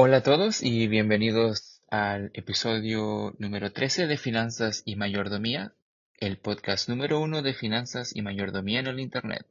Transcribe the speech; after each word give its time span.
Hola 0.00 0.18
a 0.18 0.22
todos 0.22 0.62
y 0.62 0.86
bienvenidos 0.86 1.82
al 1.90 2.30
episodio 2.32 3.34
número 3.38 3.72
13 3.72 4.06
de 4.06 4.16
Finanzas 4.16 4.84
y 4.84 4.94
Mayordomía, 4.94 5.72
el 6.20 6.38
podcast 6.38 6.88
número 6.88 7.18
uno 7.18 7.42
de 7.42 7.52
Finanzas 7.52 8.14
y 8.14 8.22
Mayordomía 8.22 8.78
en 8.78 8.86
el 8.86 9.00
Internet. 9.00 9.44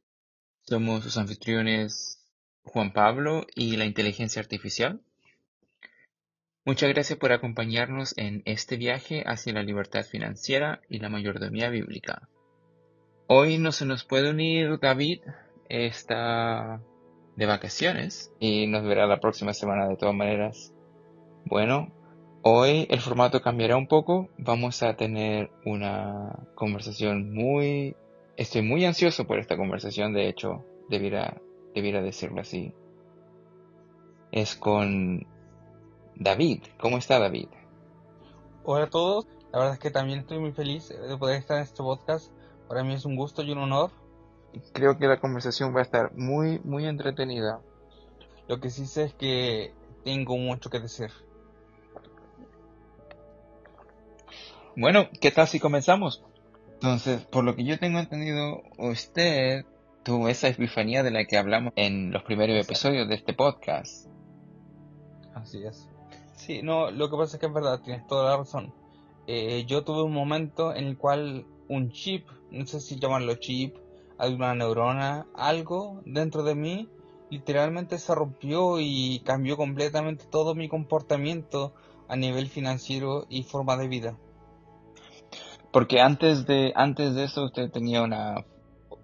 Somos 0.62 1.04
sus 1.04 1.18
anfitriones 1.18 2.26
Juan 2.62 2.94
Pablo 2.94 3.46
y 3.54 3.76
la 3.76 3.84
inteligencia 3.84 4.40
artificial. 4.40 5.02
Muchas 6.64 6.88
gracias 6.88 7.18
por 7.18 7.32
acompañarnos 7.32 8.16
en 8.16 8.40
este 8.46 8.78
viaje 8.78 9.24
hacia 9.26 9.52
la 9.52 9.62
libertad 9.62 10.06
financiera 10.06 10.80
y 10.88 10.98
la 11.00 11.10
mayordomía 11.10 11.68
bíblica. 11.68 12.26
Hoy 13.26 13.58
no 13.58 13.70
se 13.70 13.84
nos 13.84 14.02
puede 14.02 14.30
unir 14.30 14.78
David, 14.80 15.20
está 15.68 16.80
de 17.38 17.46
vacaciones 17.46 18.32
y 18.40 18.66
nos 18.66 18.82
verá 18.82 19.06
la 19.06 19.20
próxima 19.20 19.54
semana 19.54 19.86
de 19.86 19.96
todas 19.96 20.14
maneras. 20.14 20.74
Bueno, 21.44 21.92
hoy 22.42 22.88
el 22.90 23.00
formato 23.00 23.40
cambiará 23.40 23.76
un 23.76 23.86
poco. 23.86 24.28
Vamos 24.38 24.82
a 24.82 24.96
tener 24.96 25.48
una 25.64 26.36
conversación 26.56 27.32
muy... 27.32 27.94
Estoy 28.36 28.62
muy 28.62 28.84
ansioso 28.84 29.24
por 29.24 29.38
esta 29.38 29.56
conversación, 29.56 30.12
de 30.14 30.28
hecho, 30.28 30.64
debiera, 30.88 31.40
debiera 31.76 32.02
decirlo 32.02 32.40
así. 32.40 32.74
Es 34.32 34.56
con 34.56 35.24
David. 36.16 36.64
¿Cómo 36.80 36.98
está 36.98 37.20
David? 37.20 37.48
Hola 38.64 38.86
a 38.86 38.90
todos. 38.90 39.28
La 39.52 39.60
verdad 39.60 39.74
es 39.74 39.80
que 39.80 39.92
también 39.92 40.18
estoy 40.18 40.40
muy 40.40 40.50
feliz 40.50 40.88
de 40.88 41.16
poder 41.16 41.38
estar 41.38 41.58
en 41.58 41.62
este 41.62 41.84
podcast. 41.84 42.32
Para 42.68 42.82
mí 42.82 42.94
es 42.94 43.04
un 43.04 43.14
gusto 43.14 43.44
y 43.44 43.52
un 43.52 43.58
honor 43.58 43.92
creo 44.72 44.98
que 44.98 45.06
la 45.06 45.20
conversación 45.20 45.74
va 45.74 45.80
a 45.80 45.82
estar 45.82 46.12
muy, 46.14 46.60
muy 46.60 46.86
entretenida. 46.86 47.60
Lo 48.48 48.60
que 48.60 48.70
sí 48.70 48.86
sé 48.86 49.04
es 49.04 49.14
que 49.14 49.74
tengo 50.04 50.36
mucho 50.36 50.70
que 50.70 50.80
decir. 50.80 51.10
Bueno, 54.76 55.08
¿qué 55.20 55.30
tal 55.30 55.48
si 55.48 55.58
comenzamos? 55.58 56.22
Entonces, 56.74 57.24
por 57.24 57.44
lo 57.44 57.56
que 57.56 57.64
yo 57.64 57.78
tengo 57.78 57.98
entendido, 57.98 58.62
usted 58.78 59.64
tuvo 60.04 60.28
esa 60.28 60.48
epifanía 60.48 61.02
de 61.02 61.10
la 61.10 61.24
que 61.24 61.36
hablamos 61.36 61.72
en 61.76 62.12
los 62.12 62.22
primeros 62.22 62.56
episodios 62.64 63.08
de 63.08 63.16
este 63.16 63.34
podcast. 63.34 64.06
Así 65.34 65.64
es. 65.64 65.88
Sí, 66.36 66.62
no, 66.62 66.90
lo 66.90 67.10
que 67.10 67.16
pasa 67.16 67.36
es 67.36 67.40
que 67.40 67.46
es 67.46 67.52
verdad, 67.52 67.80
tienes 67.82 68.06
toda 68.06 68.30
la 68.30 68.36
razón. 68.36 68.72
Eh, 69.26 69.64
yo 69.66 69.84
tuve 69.84 70.04
un 70.04 70.14
momento 70.14 70.74
en 70.74 70.86
el 70.86 70.96
cual 70.96 71.44
un 71.68 71.90
chip, 71.90 72.26
no 72.50 72.64
sé 72.64 72.80
si 72.80 72.98
llamarlo 72.98 73.34
chip, 73.34 73.76
alguna 74.18 74.54
neurona, 74.54 75.26
algo 75.34 76.02
dentro 76.04 76.42
de 76.42 76.54
mí 76.54 76.88
literalmente 77.30 77.98
se 77.98 78.14
rompió 78.14 78.80
y 78.80 79.20
cambió 79.24 79.56
completamente 79.56 80.24
todo 80.30 80.54
mi 80.54 80.68
comportamiento 80.68 81.74
a 82.08 82.16
nivel 82.16 82.48
financiero 82.48 83.26
y 83.28 83.42
forma 83.42 83.76
de 83.76 83.88
vida. 83.88 84.18
Porque 85.70 86.00
antes 86.00 86.46
de 86.46 86.72
antes 86.74 87.14
de 87.14 87.24
eso 87.24 87.44
usted 87.44 87.70
tenía 87.70 88.02
una, 88.02 88.46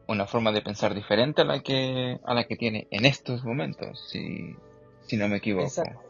una 0.08 0.26
forma 0.26 0.50
de 0.52 0.62
pensar 0.62 0.94
diferente 0.94 1.42
a 1.42 1.44
la 1.44 1.60
que 1.62 2.18
a 2.24 2.34
la 2.34 2.44
que 2.46 2.56
tiene 2.56 2.88
en 2.90 3.04
estos 3.04 3.44
momentos, 3.44 4.08
si, 4.10 4.56
si 5.02 5.16
no 5.16 5.28
me 5.28 5.36
equivoco. 5.36 5.66
Exacto. 5.66 6.00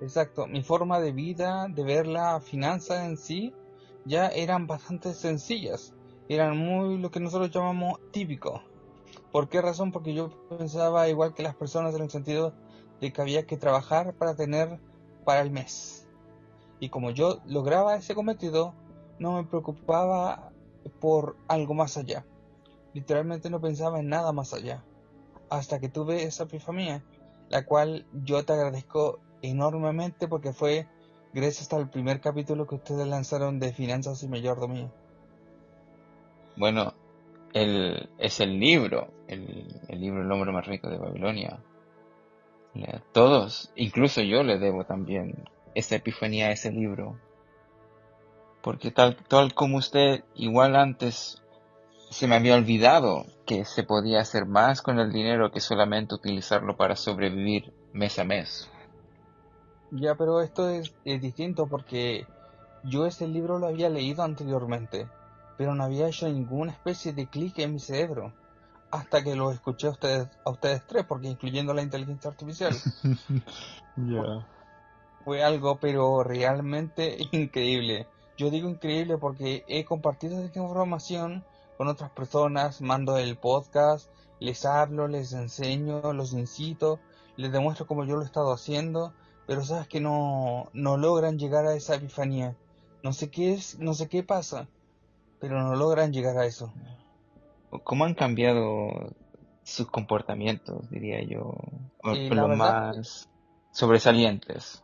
Exacto. 0.00 0.46
Mi 0.46 0.62
forma 0.62 1.00
de 1.00 1.12
vida, 1.12 1.68
de 1.68 1.82
ver 1.82 2.06
la 2.06 2.40
finanza 2.40 3.06
en 3.06 3.16
sí, 3.16 3.54
ya 4.04 4.28
eran 4.28 4.66
bastante 4.66 5.14
sencillas 5.14 5.95
eran 6.28 6.56
muy 6.56 6.98
lo 6.98 7.10
que 7.10 7.20
nosotros 7.20 7.50
llamamos 7.50 8.00
típicos. 8.10 8.62
¿Por 9.32 9.48
qué 9.48 9.60
razón? 9.60 9.92
Porque 9.92 10.14
yo 10.14 10.30
pensaba 10.48 11.08
igual 11.08 11.34
que 11.34 11.42
las 11.42 11.54
personas 11.54 11.94
en 11.94 12.02
el 12.02 12.10
sentido 12.10 12.54
de 13.00 13.12
que 13.12 13.20
había 13.20 13.46
que 13.46 13.56
trabajar 13.56 14.14
para 14.14 14.34
tener 14.34 14.80
para 15.24 15.42
el 15.42 15.50
mes. 15.50 16.06
Y 16.80 16.88
como 16.88 17.10
yo 17.10 17.40
lograba 17.46 17.96
ese 17.96 18.14
cometido, 18.14 18.74
no 19.18 19.32
me 19.32 19.44
preocupaba 19.44 20.52
por 21.00 21.36
algo 21.48 21.74
más 21.74 21.96
allá. 21.96 22.24
Literalmente 22.92 23.50
no 23.50 23.60
pensaba 23.60 24.00
en 24.00 24.08
nada 24.08 24.32
más 24.32 24.54
allá. 24.54 24.84
Hasta 25.50 25.78
que 25.78 25.88
tuve 25.88 26.24
esa 26.24 26.44
epifanía, 26.44 27.04
la 27.48 27.64
cual 27.64 28.06
yo 28.24 28.44
te 28.44 28.52
agradezco 28.52 29.20
enormemente 29.42 30.28
porque 30.28 30.52
fue 30.52 30.88
gracias 31.32 31.72
al 31.72 31.90
primer 31.90 32.20
capítulo 32.20 32.66
que 32.66 32.76
ustedes 32.76 33.06
lanzaron 33.06 33.58
de 33.58 33.72
Finanzas 33.72 34.22
y 34.22 34.28
Mayordomía. 34.28 34.90
Bueno, 36.56 36.94
el, 37.52 38.08
es 38.18 38.40
el 38.40 38.58
libro, 38.58 39.08
el, 39.28 39.66
libro 39.88 40.22
El 40.22 40.32
hombre 40.32 40.52
más 40.52 40.66
rico 40.66 40.88
de 40.88 40.98
Babilonia. 40.98 41.58
Todos, 43.12 43.72
incluso 43.74 44.20
yo 44.20 44.42
le 44.42 44.58
debo 44.58 44.84
también 44.84 45.48
esa 45.74 45.96
epifanía 45.96 46.48
a 46.48 46.52
ese 46.52 46.70
libro. 46.70 47.18
Porque 48.62 48.90
tal, 48.90 49.16
tal 49.28 49.54
como 49.54 49.78
usted, 49.78 50.24
igual 50.34 50.76
antes 50.76 51.42
se 52.10 52.26
me 52.26 52.36
había 52.36 52.54
olvidado 52.54 53.24
que 53.46 53.64
se 53.64 53.82
podía 53.82 54.20
hacer 54.20 54.46
más 54.46 54.82
con 54.82 54.98
el 54.98 55.12
dinero 55.12 55.50
que 55.50 55.60
solamente 55.60 56.14
utilizarlo 56.14 56.76
para 56.76 56.96
sobrevivir 56.96 57.72
mes 57.92 58.18
a 58.18 58.24
mes. 58.24 58.70
Ya, 59.90 60.14
pero 60.16 60.40
esto 60.40 60.68
es, 60.68 60.94
es 61.04 61.20
distinto 61.22 61.66
porque 61.66 62.26
yo 62.84 63.06
ese 63.06 63.26
libro 63.26 63.58
lo 63.58 63.68
había 63.68 63.88
leído 63.88 64.22
anteriormente 64.22 65.08
pero 65.56 65.74
no 65.74 65.84
había 65.84 66.08
hecho 66.08 66.28
ninguna 66.28 66.72
especie 66.72 67.12
de 67.12 67.26
clic 67.26 67.58
en 67.58 67.74
mi 67.74 67.80
cerebro 67.80 68.32
hasta 68.90 69.22
que 69.22 69.34
lo 69.34 69.50
escuché 69.50 69.88
a 69.88 69.90
ustedes, 69.90 70.28
a 70.44 70.50
ustedes 70.50 70.86
tres, 70.86 71.04
porque 71.04 71.28
incluyendo 71.28 71.74
la 71.74 71.82
inteligencia 71.82 72.30
artificial. 72.30 72.74
Fue 75.24 75.42
algo, 75.42 75.78
pero 75.80 76.22
realmente 76.22 77.18
increíble. 77.32 78.06
Yo 78.36 78.50
digo 78.50 78.68
increíble 78.68 79.18
porque 79.18 79.64
he 79.66 79.84
compartido 79.84 80.42
esta 80.42 80.60
información 80.60 81.44
con 81.76 81.88
otras 81.88 82.10
personas, 82.10 82.80
mando 82.80 83.18
el 83.18 83.36
podcast, 83.36 84.08
les 84.38 84.64
hablo, 84.64 85.08
les 85.08 85.32
enseño, 85.32 86.12
los 86.12 86.32
incito, 86.32 87.00
les 87.36 87.52
demuestro 87.52 87.86
cómo 87.86 88.04
yo 88.04 88.16
lo 88.16 88.22
he 88.22 88.26
estado 88.26 88.52
haciendo, 88.52 89.12
pero 89.46 89.64
sabes 89.64 89.88
que 89.88 90.00
no, 90.00 90.68
no 90.72 90.96
logran 90.96 91.38
llegar 91.38 91.66
a 91.66 91.74
esa 91.74 91.96
epifanía. 91.96 92.56
No 93.02 93.12
sé 93.12 93.30
qué 93.30 93.52
es, 93.52 93.78
no 93.78 93.94
sé 93.94 94.08
qué 94.08 94.22
pasa 94.22 94.68
pero 95.40 95.62
no 95.62 95.74
logran 95.74 96.12
llegar 96.12 96.36
a 96.38 96.46
eso. 96.46 96.72
¿Cómo 97.84 98.04
han 98.04 98.14
cambiado 98.14 99.14
sus 99.62 99.90
comportamientos, 99.90 100.88
diría 100.90 101.22
yo? 101.22 101.54
O 102.02 102.12
eh, 102.12 102.30
lo 102.30 102.48
más 102.48 103.28
sobresalientes. 103.72 104.82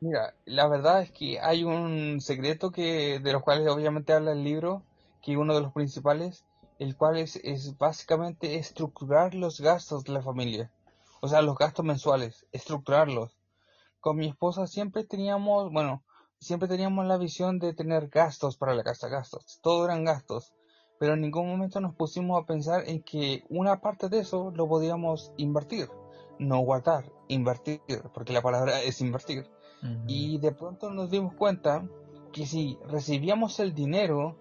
Mira, 0.00 0.34
la 0.44 0.68
verdad 0.68 1.02
es 1.02 1.10
que 1.10 1.40
hay 1.40 1.64
un 1.64 2.20
secreto 2.20 2.70
que 2.70 3.18
de 3.18 3.32
los 3.32 3.42
cuales 3.42 3.68
obviamente 3.68 4.12
habla 4.12 4.32
el 4.32 4.44
libro, 4.44 4.82
que 5.22 5.36
uno 5.36 5.54
de 5.54 5.62
los 5.62 5.72
principales, 5.72 6.44
el 6.78 6.96
cual 6.96 7.18
es, 7.18 7.36
es 7.36 7.78
básicamente 7.78 8.56
estructurar 8.56 9.34
los 9.34 9.60
gastos 9.60 10.04
de 10.04 10.12
la 10.12 10.22
familia. 10.22 10.70
O 11.20 11.28
sea, 11.28 11.42
los 11.42 11.56
gastos 11.56 11.84
mensuales, 11.84 12.46
estructurarlos. 12.52 13.36
Con 14.00 14.16
mi 14.16 14.28
esposa 14.28 14.66
siempre 14.66 15.04
teníamos, 15.04 15.72
bueno, 15.72 16.04
siempre 16.38 16.68
teníamos 16.68 17.06
la 17.06 17.18
visión 17.18 17.58
de 17.58 17.74
tener 17.74 18.08
gastos 18.08 18.56
para 18.56 18.74
la 18.74 18.84
casa, 18.84 19.08
gastos, 19.08 19.60
todo 19.62 19.84
eran 19.84 20.04
gastos, 20.04 20.52
pero 20.98 21.14
en 21.14 21.20
ningún 21.20 21.48
momento 21.48 21.80
nos 21.80 21.94
pusimos 21.94 22.42
a 22.42 22.46
pensar 22.46 22.88
en 22.88 23.02
que 23.02 23.44
una 23.48 23.80
parte 23.80 24.08
de 24.08 24.20
eso 24.20 24.50
lo 24.54 24.68
podíamos 24.68 25.32
invertir, 25.36 25.88
no 26.38 26.60
guardar, 26.60 27.10
invertir, 27.28 27.80
porque 28.14 28.32
la 28.32 28.42
palabra 28.42 28.80
es 28.82 29.00
invertir. 29.00 29.48
Y 30.08 30.38
de 30.38 30.52
pronto 30.52 30.90
nos 30.90 31.10
dimos 31.10 31.34
cuenta 31.34 31.86
que 32.32 32.46
si 32.46 32.78
recibíamos 32.88 33.60
el 33.60 33.74
dinero 33.74 34.36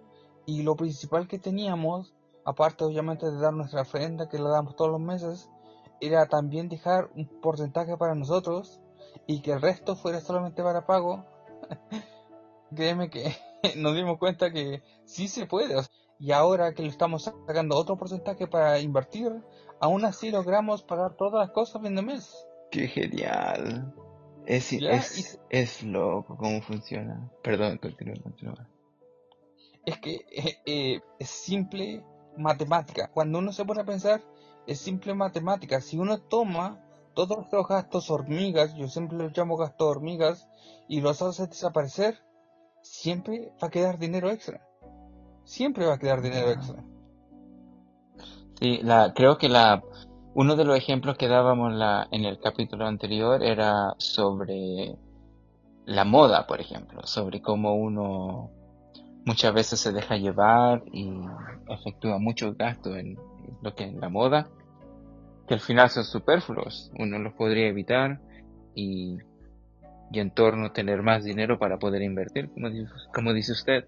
y 0.46 0.64
lo 0.64 0.76
principal 0.76 1.28
que 1.28 1.38
teníamos, 1.38 2.16
aparte 2.46 2.84
obviamente 2.84 3.30
de 3.30 3.38
dar 3.38 3.54
nuestra 3.54 3.82
ofrenda 3.82 4.28
que 4.28 4.40
la 4.40 4.50
damos 4.50 4.76
todos 4.76 4.92
los 4.92 5.02
meses, 5.02 5.50
era 6.02 6.26
también 6.28 6.70
dejar 6.70 7.10
un 7.16 7.28
porcentaje 7.42 7.96
para 7.98 8.16
nosotros 8.16 8.80
y 9.28 9.42
que 9.42 9.52
el 9.52 9.62
resto 9.62 9.96
fuera 9.96 10.20
solamente 10.20 10.64
para 10.64 10.86
pago, 10.86 11.26
créeme 12.76 13.10
que 13.10 13.36
nos 13.78 13.96
dimos 13.96 14.18
cuenta 14.18 14.52
que 14.52 14.84
sí 15.06 15.28
se 15.28 15.46
puede. 15.46 15.76
Y 16.18 16.32
ahora 16.32 16.74
que 16.74 16.84
le 16.84 16.90
estamos 16.90 17.24
sacando 17.24 17.76
otro 17.76 17.98
porcentaje 17.98 18.48
para 18.48 18.80
invertir, 18.80 19.32
aún 19.82 20.06
así 20.06 20.32
logramos 20.32 20.84
pagar 20.84 21.16
todas 21.16 21.46
las 21.46 21.52
cosas 21.52 21.82
fin 21.82 21.96
de 21.96 22.02
mes. 22.02 22.48
Qué 22.72 22.88
genial. 22.88 23.94
Es, 24.46 24.72
es, 24.74 25.40
es, 25.50 25.84
loco 25.84 26.38
cómo 26.38 26.62
funciona. 26.62 27.32
Perdón, 27.42 27.80
continúa, 27.80 28.16
continúa. 28.22 28.70
Es 29.86 29.98
que 30.00 30.26
eh, 30.32 30.58
eh, 30.66 31.02
es 31.20 31.30
simple 31.30 32.04
matemática. 32.38 33.10
Cuando 33.12 33.40
uno 33.40 33.52
se 33.52 33.66
pone 33.66 33.82
a 33.82 33.86
pensar, 33.86 34.22
es 34.68 34.80
simple 34.80 35.14
matemática. 35.16 35.82
Si 35.82 35.98
uno 35.98 36.20
toma 36.22 36.85
todos 37.16 37.46
estos 37.46 37.68
gastos 37.68 38.12
hormigas, 38.12 38.76
yo 38.76 38.88
siempre 38.88 39.18
los 39.18 39.36
llamo 39.36 39.58
gastos 39.58 39.88
hormigas, 39.88 40.48
y 40.88 41.02
los 41.02 41.22
hace 41.22 41.48
desaparecer, 41.48 42.20
siempre 42.82 43.52
va 43.62 43.68
a 43.68 43.72
quedar 43.72 43.98
dinero 43.98 44.30
extra. 44.30 44.62
Siempre 45.46 45.86
va 45.86 45.96
a 45.96 45.98
quedar 45.98 46.22
dinero 46.22 46.52
extra. 46.52 46.84
Sí, 48.60 48.80
la, 48.84 49.14
creo 49.14 49.38
que 49.38 49.50
la, 49.50 49.84
Uno 50.34 50.56
de 50.56 50.66
los 50.66 50.78
ejemplos 50.78 51.18
que 51.18 51.28
dábamos 51.28 51.74
la, 51.74 52.08
en 52.12 52.26
el 52.26 52.40
capítulo 52.40 52.86
anterior 52.86 53.42
era 53.44 53.96
sobre 53.98 54.96
la 55.86 56.04
moda, 56.04 56.46
por 56.48 56.60
ejemplo, 56.60 57.06
sobre 57.06 57.42
cómo 57.42 57.76
uno 57.76 58.52
muchas 59.26 59.54
veces 59.54 59.80
se 59.80 59.92
deja 59.92 60.18
llevar 60.18 60.84
y 60.92 61.10
efectúa 61.70 62.20
muchos 62.20 62.58
gastos 62.58 62.98
en 62.98 63.18
lo 63.62 63.74
que 63.74 63.86
es 63.86 63.94
la 63.96 64.10
moda, 64.10 64.48
que 65.48 65.54
al 65.54 65.60
final 65.60 65.90
son 65.90 66.04
superfluos, 66.04 66.92
uno 66.98 67.20
los 67.20 67.34
podría 67.34 67.68
evitar 67.68 68.20
y, 68.74 69.18
y 70.12 70.20
en 70.20 70.32
torno 70.32 70.72
tener 70.72 71.02
más 71.02 71.24
dinero 71.24 71.60
para 71.60 71.78
poder 71.78 72.02
invertir, 72.02 72.52
como 72.52 72.70
como 73.14 73.34
dice 73.34 73.52
usted. 73.52 73.86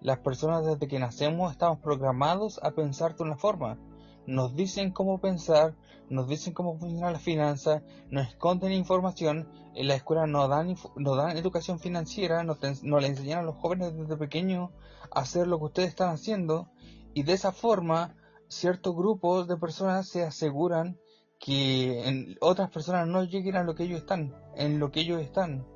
Las 0.00 0.18
personas 0.18 0.64
desde 0.64 0.86
que 0.86 0.98
nacemos 0.98 1.50
estamos 1.50 1.80
programados 1.80 2.60
a 2.62 2.70
pensar 2.70 3.16
de 3.16 3.24
una 3.24 3.36
forma. 3.36 3.78
Nos 4.26 4.54
dicen 4.54 4.92
cómo 4.92 5.20
pensar, 5.20 5.74
nos 6.08 6.28
dicen 6.28 6.52
cómo 6.52 6.78
funciona 6.78 7.10
la 7.10 7.18
finanza, 7.18 7.82
nos 8.10 8.28
esconden 8.28 8.72
información. 8.72 9.48
En 9.74 9.88
la 9.88 9.94
escuela 9.94 10.26
no 10.26 10.46
dan, 10.46 10.76
no 10.96 11.16
dan 11.16 11.36
educación 11.36 11.80
financiera, 11.80 12.44
no, 12.44 12.56
no 12.82 13.00
le 13.00 13.08
enseñan 13.08 13.40
a 13.40 13.42
los 13.42 13.56
jóvenes 13.56 13.96
desde 13.96 14.16
pequeños 14.16 14.70
a 15.12 15.20
hacer 15.20 15.46
lo 15.46 15.58
que 15.58 15.64
ustedes 15.64 15.88
están 15.88 16.10
haciendo. 16.10 16.68
Y 17.14 17.24
de 17.24 17.32
esa 17.32 17.52
forma, 17.52 18.14
ciertos 18.48 18.94
grupos 18.94 19.46
de 19.46 19.56
personas 19.56 20.08
se 20.08 20.24
aseguran 20.24 20.98
que 21.38 22.08
en 22.08 22.36
otras 22.40 22.70
personas 22.70 23.06
no 23.06 23.22
lleguen 23.24 23.56
a 23.56 23.62
lo 23.62 23.74
que 23.74 23.84
ellos 23.84 24.00
están, 24.00 24.34
en 24.56 24.78
lo 24.78 24.90
que 24.90 25.00
ellos 25.00 25.20
están. 25.20 25.66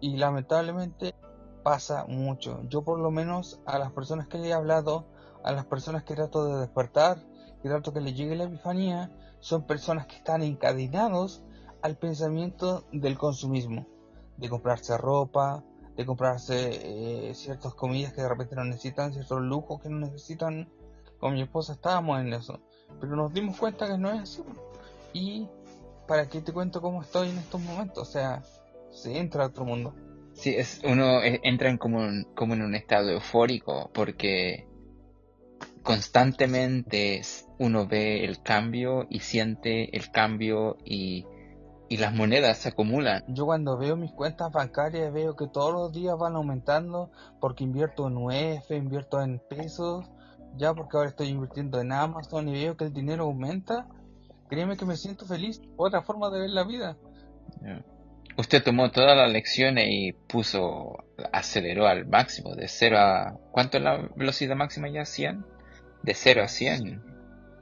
Y 0.00 0.16
lamentablemente 0.16 1.14
pasa 1.62 2.04
mucho. 2.06 2.60
Yo 2.68 2.82
por 2.82 2.98
lo 2.98 3.10
menos 3.10 3.60
a 3.66 3.78
las 3.78 3.92
personas 3.92 4.28
que 4.28 4.38
he 4.38 4.52
hablado, 4.52 5.06
a 5.44 5.52
las 5.52 5.64
personas 5.66 6.02
que 6.02 6.14
trato 6.14 6.44
de 6.44 6.60
despertar, 6.60 7.18
que 7.62 7.68
trato 7.68 7.92
que 7.92 8.00
les 8.00 8.14
llegue 8.14 8.36
la 8.36 8.44
epifanía, 8.44 9.16
son 9.40 9.66
personas 9.66 10.06
que 10.06 10.16
están 10.16 10.42
encadenados 10.42 11.42
al 11.82 11.96
pensamiento 11.96 12.84
del 12.92 13.16
consumismo, 13.16 13.86
de 14.36 14.48
comprarse 14.48 14.96
ropa, 14.98 15.64
de 15.96 16.06
comprarse 16.06 17.30
eh, 17.30 17.34
ciertas 17.34 17.74
comidas 17.74 18.12
que 18.12 18.22
de 18.22 18.28
repente 18.28 18.56
no 18.56 18.64
necesitan, 18.64 19.12
ciertos 19.12 19.40
lujos 19.40 19.80
que 19.80 19.88
no 19.88 19.98
necesitan. 19.98 20.68
Con 21.22 21.34
mi 21.34 21.42
esposa 21.42 21.74
estábamos 21.74 22.20
en 22.20 22.32
eso, 22.32 22.58
pero 23.00 23.14
nos 23.14 23.32
dimos 23.32 23.56
cuenta 23.56 23.86
que 23.86 23.96
no 23.96 24.10
es 24.10 24.22
así. 24.22 24.42
Y 25.12 25.46
para 26.08 26.28
qué 26.28 26.40
te 26.40 26.52
cuento 26.52 26.82
cómo 26.82 27.00
estoy 27.00 27.28
en 27.28 27.38
estos 27.38 27.60
momentos, 27.60 28.08
o 28.08 28.10
sea, 28.10 28.42
se 28.90 29.16
entra 29.16 29.44
a 29.44 29.46
otro 29.46 29.64
mundo. 29.64 29.94
Sí, 30.32 30.52
es, 30.52 30.80
uno 30.82 31.22
entra 31.22 31.70
en 31.70 31.78
como, 31.78 32.00
como 32.34 32.54
en 32.54 32.62
un 32.62 32.74
estado 32.74 33.10
eufórico 33.10 33.88
porque 33.94 34.66
constantemente 35.84 37.22
uno 37.56 37.86
ve 37.86 38.24
el 38.24 38.42
cambio 38.42 39.06
y 39.08 39.20
siente 39.20 39.96
el 39.96 40.10
cambio 40.10 40.76
y, 40.84 41.24
y 41.88 41.98
las 41.98 42.12
monedas 42.12 42.58
se 42.58 42.70
acumulan. 42.70 43.22
Yo 43.28 43.46
cuando 43.46 43.78
veo 43.78 43.94
mis 43.96 44.10
cuentas 44.10 44.50
bancarias 44.50 45.12
veo 45.12 45.36
que 45.36 45.46
todos 45.46 45.72
los 45.72 45.92
días 45.92 46.18
van 46.18 46.34
aumentando 46.34 47.12
porque 47.40 47.62
invierto 47.62 48.08
en 48.08 48.16
UF, 48.16 48.72
invierto 48.72 49.22
en 49.22 49.38
pesos, 49.38 50.04
ya 50.56 50.74
porque 50.74 50.96
ahora 50.96 51.10
estoy 51.10 51.28
invirtiendo 51.28 51.80
en 51.80 51.92
Amazon 51.92 52.48
y 52.48 52.52
veo 52.52 52.76
que 52.76 52.84
el 52.84 52.92
dinero 52.92 53.24
aumenta. 53.24 53.86
Créeme 54.48 54.76
que 54.76 54.84
me 54.84 54.96
siento 54.96 55.26
feliz. 55.26 55.60
Otra 55.76 56.02
forma 56.02 56.30
de 56.30 56.40
ver 56.40 56.50
la 56.50 56.64
vida. 56.64 56.96
Usted 58.36 58.62
tomó 58.62 58.90
todas 58.90 59.16
las 59.16 59.30
lecciones 59.30 59.86
y 59.90 60.12
puso, 60.12 61.04
aceleró 61.32 61.86
al 61.86 62.06
máximo, 62.06 62.54
de 62.54 62.68
0 62.68 62.98
a... 62.98 63.38
¿Cuánto 63.50 63.76
es 63.78 63.84
la 63.84 64.08
velocidad 64.16 64.56
máxima 64.56 64.88
ya? 64.88 65.02
¿100? 65.02 65.44
De 66.02 66.14
0 66.14 66.42
a 66.42 66.48
100. 66.48 67.02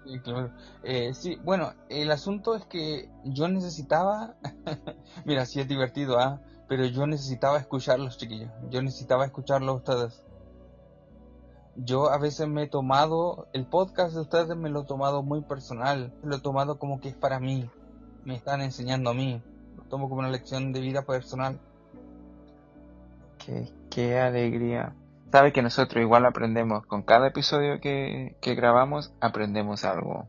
Sí, 0.06 0.18
claro. 0.20 0.50
Eh, 0.84 1.12
sí, 1.14 1.38
bueno, 1.44 1.74
el 1.88 2.10
asunto 2.10 2.54
es 2.54 2.64
que 2.64 3.08
yo 3.24 3.48
necesitaba, 3.48 4.36
mira, 5.24 5.44
sí 5.44 5.60
es 5.60 5.68
divertido, 5.68 6.18
¿ah? 6.18 6.40
Pero 6.68 6.86
yo 6.86 7.06
necesitaba 7.06 7.58
escucharlos, 7.58 8.16
chiquillos. 8.16 8.50
Yo 8.70 8.80
necesitaba 8.80 9.24
escucharlos 9.24 9.70
a 9.70 9.76
ustedes. 9.78 10.24
Yo 11.76 12.10
a 12.10 12.18
veces 12.18 12.48
me 12.48 12.64
he 12.64 12.68
tomado, 12.68 13.48
el 13.52 13.66
podcast 13.66 14.14
de 14.14 14.20
ustedes 14.20 14.56
me 14.56 14.70
lo 14.70 14.82
he 14.82 14.86
tomado 14.86 15.22
muy 15.22 15.42
personal. 15.42 16.12
Lo 16.22 16.36
he 16.36 16.40
tomado 16.40 16.78
como 16.78 17.00
que 17.00 17.08
es 17.08 17.14
para 17.14 17.40
mí. 17.40 17.70
Me 18.24 18.34
están 18.34 18.60
enseñando 18.60 19.10
a 19.10 19.14
mí 19.14 19.42
tomo 19.90 20.08
como 20.08 20.20
una 20.20 20.30
lección 20.30 20.72
de 20.72 20.80
vida 20.80 21.02
personal. 21.02 21.58
Qué, 23.44 23.68
qué 23.90 24.18
alegría. 24.18 24.94
Sabe 25.30 25.52
que 25.52 25.62
nosotros 25.62 26.02
igual 26.02 26.24
aprendemos, 26.24 26.86
con 26.86 27.02
cada 27.02 27.28
episodio 27.28 27.80
que, 27.80 28.36
que 28.40 28.54
grabamos, 28.54 29.12
aprendemos 29.20 29.84
algo. 29.84 30.28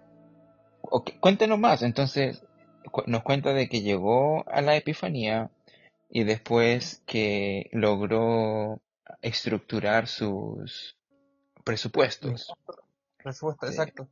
cuéntenos 1.19 1.57
más, 1.57 1.81
entonces 1.81 2.43
nos 3.05 3.23
cuenta 3.23 3.53
de 3.53 3.69
que 3.69 3.81
llegó 3.81 4.43
a 4.49 4.61
la 4.61 4.75
epifanía 4.75 5.49
y 6.09 6.23
después 6.23 7.01
que 7.05 7.69
logró 7.71 8.79
estructurar 9.21 10.07
sus 10.07 10.97
presupuestos. 11.63 12.53
Presupuesto, 13.17 13.67
exacto. 13.67 14.09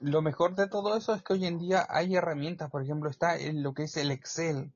Lo 0.00 0.22
mejor 0.22 0.54
de 0.54 0.68
todo 0.68 0.96
eso 0.96 1.14
es 1.14 1.22
que 1.22 1.32
hoy 1.32 1.46
en 1.46 1.58
día 1.58 1.86
hay 1.88 2.14
herramientas, 2.14 2.70
por 2.70 2.82
ejemplo, 2.82 3.10
está 3.10 3.36
en 3.36 3.62
lo 3.62 3.74
que 3.74 3.84
es 3.84 3.96
el 3.96 4.10
Excel. 4.10 4.72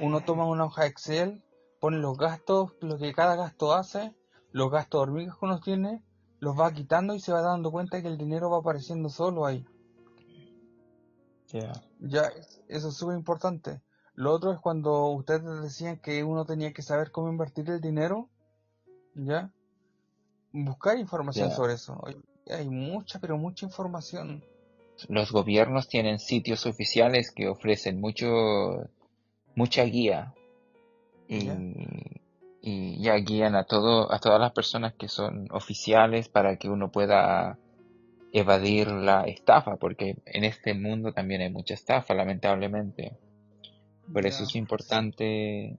Uno 0.00 0.20
toma 0.20 0.46
una 0.46 0.64
hoja 0.64 0.86
Excel, 0.86 1.42
pone 1.80 1.98
los 1.98 2.16
gastos, 2.16 2.72
lo 2.80 2.98
que 2.98 3.12
cada 3.12 3.34
gasto 3.36 3.74
hace, 3.74 4.14
los 4.52 4.70
gastos 4.70 5.00
hormigas 5.00 5.36
que 5.36 5.44
uno 5.44 5.60
tiene, 5.60 6.02
los 6.38 6.58
va 6.58 6.72
quitando 6.72 7.14
y 7.14 7.20
se 7.20 7.32
va 7.32 7.40
dando 7.40 7.70
cuenta 7.70 8.00
que 8.02 8.08
el 8.08 8.18
dinero 8.18 8.50
va 8.50 8.58
apareciendo 8.58 9.08
solo 9.08 9.46
ahí. 9.46 9.66
Ya, 11.98 12.32
eso 12.68 12.88
es 12.88 12.94
súper 12.94 13.16
importante. 13.16 13.82
Lo 14.14 14.32
otro 14.32 14.52
es 14.52 14.60
cuando 14.60 15.08
ustedes 15.08 15.62
decían 15.62 15.98
que 15.98 16.24
uno 16.24 16.44
tenía 16.44 16.72
que 16.72 16.82
saber 16.82 17.10
cómo 17.10 17.28
invertir 17.28 17.68
el 17.70 17.80
dinero, 17.80 18.28
¿ya? 19.14 19.52
Buscar 20.52 20.98
información 20.98 21.50
sobre 21.50 21.74
eso 21.74 22.02
hay 22.50 22.68
mucha, 22.68 23.18
pero 23.20 23.36
mucha 23.38 23.66
información. 23.66 24.42
Los 25.08 25.32
gobiernos 25.32 25.88
tienen 25.88 26.18
sitios 26.18 26.66
oficiales 26.66 27.32
que 27.32 27.48
ofrecen 27.48 28.00
mucho, 28.00 28.26
mucha 29.54 29.84
guía 29.84 30.34
y, 31.28 31.48
y 32.60 33.02
ya 33.02 33.16
guían 33.16 33.56
a 33.56 33.64
todo, 33.64 34.12
a 34.12 34.18
todas 34.18 34.40
las 34.40 34.52
personas 34.52 34.94
que 34.94 35.08
son 35.08 35.48
oficiales 35.50 36.28
para 36.28 36.56
que 36.56 36.68
uno 36.68 36.90
pueda 36.90 37.58
evadir 38.32 38.88
la 38.88 39.24
estafa, 39.24 39.76
porque 39.76 40.16
en 40.26 40.44
este 40.44 40.74
mundo 40.74 41.12
también 41.12 41.42
hay 41.42 41.50
mucha 41.50 41.74
estafa, 41.74 42.14
lamentablemente. 42.14 43.18
Por 44.12 44.26
eso 44.26 44.44
es 44.44 44.54
importante 44.56 45.78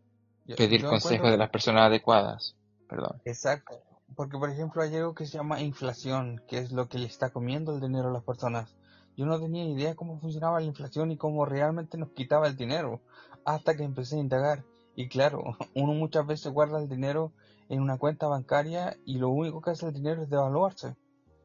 pedir 0.57 0.85
consejo 0.85 1.29
de 1.29 1.37
las 1.37 1.49
personas 1.49 1.83
adecuadas. 1.83 2.55
Perdón. 2.87 3.21
Exacto. 3.25 3.81
Porque, 4.15 4.37
por 4.37 4.49
ejemplo, 4.49 4.81
hay 4.81 4.95
algo 4.95 5.15
que 5.15 5.25
se 5.25 5.37
llama 5.37 5.61
inflación, 5.61 6.41
que 6.47 6.59
es 6.59 6.71
lo 6.71 6.87
que 6.87 6.99
le 6.99 7.05
está 7.05 7.31
comiendo 7.31 7.73
el 7.73 7.81
dinero 7.81 8.09
a 8.09 8.13
las 8.13 8.23
personas. 8.23 8.75
Yo 9.15 9.25
no 9.25 9.39
tenía 9.39 9.65
idea 9.65 9.95
cómo 9.95 10.19
funcionaba 10.19 10.59
la 10.59 10.65
inflación 10.65 11.11
y 11.11 11.17
cómo 11.17 11.45
realmente 11.45 11.97
nos 11.97 12.11
quitaba 12.11 12.47
el 12.47 12.55
dinero, 12.55 13.01
hasta 13.45 13.75
que 13.75 13.83
empecé 13.83 14.17
a 14.17 14.19
indagar. 14.19 14.63
Y 14.95 15.07
claro, 15.07 15.43
uno 15.75 15.93
muchas 15.93 16.27
veces 16.27 16.51
guarda 16.51 16.79
el 16.79 16.89
dinero 16.89 17.31
en 17.69 17.81
una 17.81 17.97
cuenta 17.97 18.27
bancaria 18.27 18.97
y 19.05 19.17
lo 19.17 19.29
único 19.29 19.61
que 19.61 19.71
hace 19.71 19.87
el 19.87 19.93
dinero 19.93 20.23
es 20.23 20.29
devaluarse. 20.29 20.95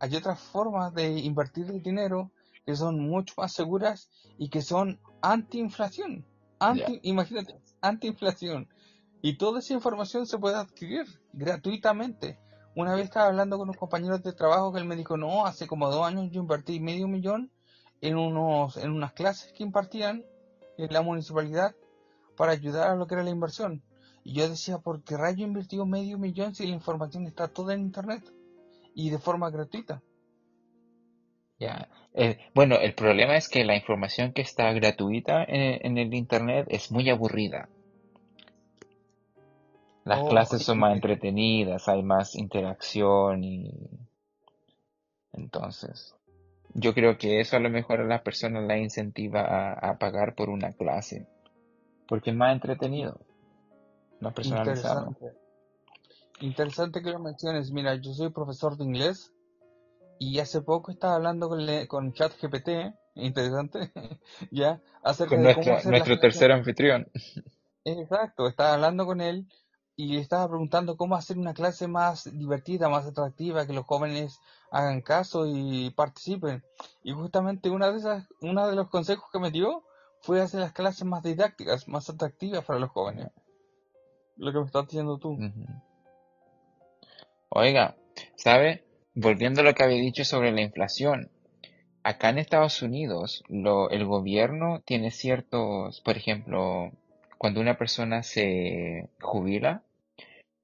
Hay 0.01 0.15
otras 0.15 0.41
formas 0.41 0.93
de 0.95 1.11
invertir 1.21 1.71
el 1.71 1.83
dinero 1.83 2.31
que 2.67 2.77
son 2.77 3.01
mucho 3.01 3.35
más 3.39 3.53
seguras 3.53 4.11
y 4.37 4.51
que 4.51 4.63
son 4.63 5.01
anti-inflación. 5.23 6.27
Anti, 6.61 7.01
Imagínate, 7.03 7.61
anti-inflación. 7.81 8.69
Y 9.23 9.39
toda 9.39 9.61
esa 9.61 9.75
información 9.75 10.27
se 10.27 10.39
puede 10.39 10.57
adquirir 10.57 11.07
gratuitamente 11.33 12.39
una 12.79 12.95
vez 12.95 13.07
estaba 13.07 13.27
hablando 13.27 13.59
con 13.59 13.69
unos 13.69 13.77
compañeros 13.77 14.23
de 14.23 14.33
trabajo 14.33 14.73
que 14.73 14.79
él 14.79 14.85
me 14.85 14.95
dijo, 14.95 15.17
no, 15.17 15.45
hace 15.47 15.67
como 15.67 15.91
dos 15.91 16.07
años 16.07 16.31
yo 16.31 16.41
invertí 16.41 16.79
medio 16.79 17.09
millón 17.09 17.51
en, 18.01 18.17
unos, 18.17 18.77
en 18.77 18.93
unas 18.93 19.13
clases 19.15 19.53
que 19.53 19.65
impartían 19.65 20.25
en 20.77 20.93
la 20.93 21.03
municipalidad 21.03 21.75
para 22.37 22.53
ayudar 22.53 22.89
a 22.89 22.95
lo 22.95 23.09
que 23.09 23.15
era 23.15 23.25
la 23.25 23.31
inversión. 23.31 23.83
Y 24.23 24.35
yo 24.35 24.49
decía, 24.49 24.79
¿por 24.79 25.03
qué 25.03 25.17
rayo 25.17 25.45
invertido 25.45 25.87
medio 25.87 26.19
millón 26.19 26.55
si 26.55 26.69
la 26.69 26.75
información 26.75 27.27
está 27.27 27.49
toda 27.49 27.75
en 27.75 27.81
internet 27.81 28.23
y 28.95 29.11
de 29.11 29.19
forma 29.19 29.51
gratuita? 29.51 30.01
Ya, 31.59 31.89
eh, 32.15 32.39
bueno, 32.55 32.77
el 32.77 32.95
problema 32.95 33.37
es 33.37 33.49
que 33.49 33.65
la 33.65 33.75
información 33.75 34.33
que 34.33 34.43
está 34.43 34.73
gratuita 34.73 35.43
en 35.43 35.99
el 35.99 36.15
internet 36.15 36.69
es 36.71 36.93
muy 36.93 37.11
aburrida. 37.11 37.69
Las 40.09 40.23
oh, 40.23 40.29
clases 40.31 40.63
son 40.63 40.79
más 40.79 40.95
entretenidas, 40.95 41.87
hay 41.87 42.03
más 42.03 42.35
interacción 42.35 43.45
y 43.45 43.71
entonces 45.35 46.15
yo 46.73 46.95
creo 46.95 47.19
que 47.19 47.41
eso 47.41 47.57
a 47.59 47.61
lo 47.61 47.69
mejor 47.69 48.01
a 48.01 48.05
las 48.05 48.23
personas 48.23 48.65
la 48.67 48.79
incentiva 48.79 49.75
a, 49.75 49.99
pagar 49.99 50.35
por 50.35 50.49
una 50.49 50.73
clase 50.73 51.27
porque 52.07 52.31
es 52.31 52.37
más 52.37 52.55
entretenido, 52.55 53.21
más 54.21 54.33
personalizado. 54.33 55.09
Interesante. 55.11 55.39
Interesante 56.41 57.03
que 57.03 57.11
lo 57.11 57.19
menciones. 57.19 57.71
Mira, 57.71 57.95
yo 57.97 58.15
soy 58.15 58.31
profesor 58.31 58.79
de 58.79 58.85
inglés 58.85 59.31
Y 60.19 60.39
hace 60.39 60.63
poco 60.63 60.91
estaba 60.91 61.17
hablando 61.17 61.51
con, 61.51 61.67
le- 61.67 61.87
con 61.87 62.15
ChatGPT, 62.15 62.95
interesante, 63.15 63.93
ya, 64.51 64.81
acerca 65.03 65.37
Con 65.37 65.45
de 65.45 65.55
cómo 65.55 65.75
hacer 65.77 65.91
nuestro 65.91 66.19
tercer 66.19 66.51
anfitrión. 66.51 67.07
Exacto, 67.85 68.49
estaba 68.49 68.73
hablando 68.73 69.05
con 69.05 69.21
él 69.21 69.47
y 70.01 70.17
estaba 70.17 70.47
preguntando 70.47 70.97
cómo 70.97 71.17
hacer 71.17 71.39
una 71.39 71.55
clase 71.55 71.89
más 71.89 72.31
divertida, 72.33 72.89
más 72.89 73.05
atractiva, 73.05 73.67
que 73.67 73.73
los 73.73 73.85
jóvenes 73.85 74.41
hagan 74.71 75.01
caso 75.01 75.45
y 75.45 75.91
participen. 75.91 76.63
Y 77.03 77.11
justamente 77.11 77.69
una 77.69 77.91
de 77.91 77.99
esas, 77.99 78.29
uno 78.41 78.69
de 78.69 78.77
los 78.77 78.91
consejos 78.91 79.29
que 79.33 79.41
me 79.41 79.51
dio 79.51 79.83
fue 80.21 80.41
hacer 80.41 80.61
las 80.61 80.73
clases 80.73 81.05
más 81.05 81.25
didácticas, 81.25 81.89
más 81.89 82.09
atractivas 82.09 82.65
para 82.65 82.79
los 82.79 82.91
jóvenes. 82.91 83.27
Lo 84.37 84.53
que 84.53 84.61
me 84.61 84.67
estás 84.67 84.87
diciendo 84.87 85.19
tú. 85.19 85.37
Oiga, 87.49 87.97
¿sabe? 88.37 88.85
Volviendo 89.17 89.63
a 89.63 89.65
lo 89.65 89.75
que 89.75 89.83
había 89.83 90.01
dicho 90.01 90.25
sobre 90.25 90.53
la 90.53 90.61
inflación, 90.61 91.33
acá 92.05 92.29
en 92.29 92.39
Estados 92.39 92.83
Unidos, 92.83 93.43
lo, 93.49 93.91
el 93.91 94.07
gobierno 94.07 94.81
tiene 94.85 95.11
ciertos, 95.11 96.01
por 96.03 96.17
ejemplo, 96.17 96.93
cuando 97.37 97.61
una 97.61 97.77
persona 97.77 98.23
se 98.23 99.11
jubila, 99.21 99.83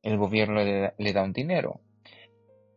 el 0.04 0.16
gobierno 0.18 0.62
le, 0.62 0.80
da- 0.80 0.94
le 0.96 1.12
da 1.12 1.23
un 1.25 1.32
dinero. 1.32 1.80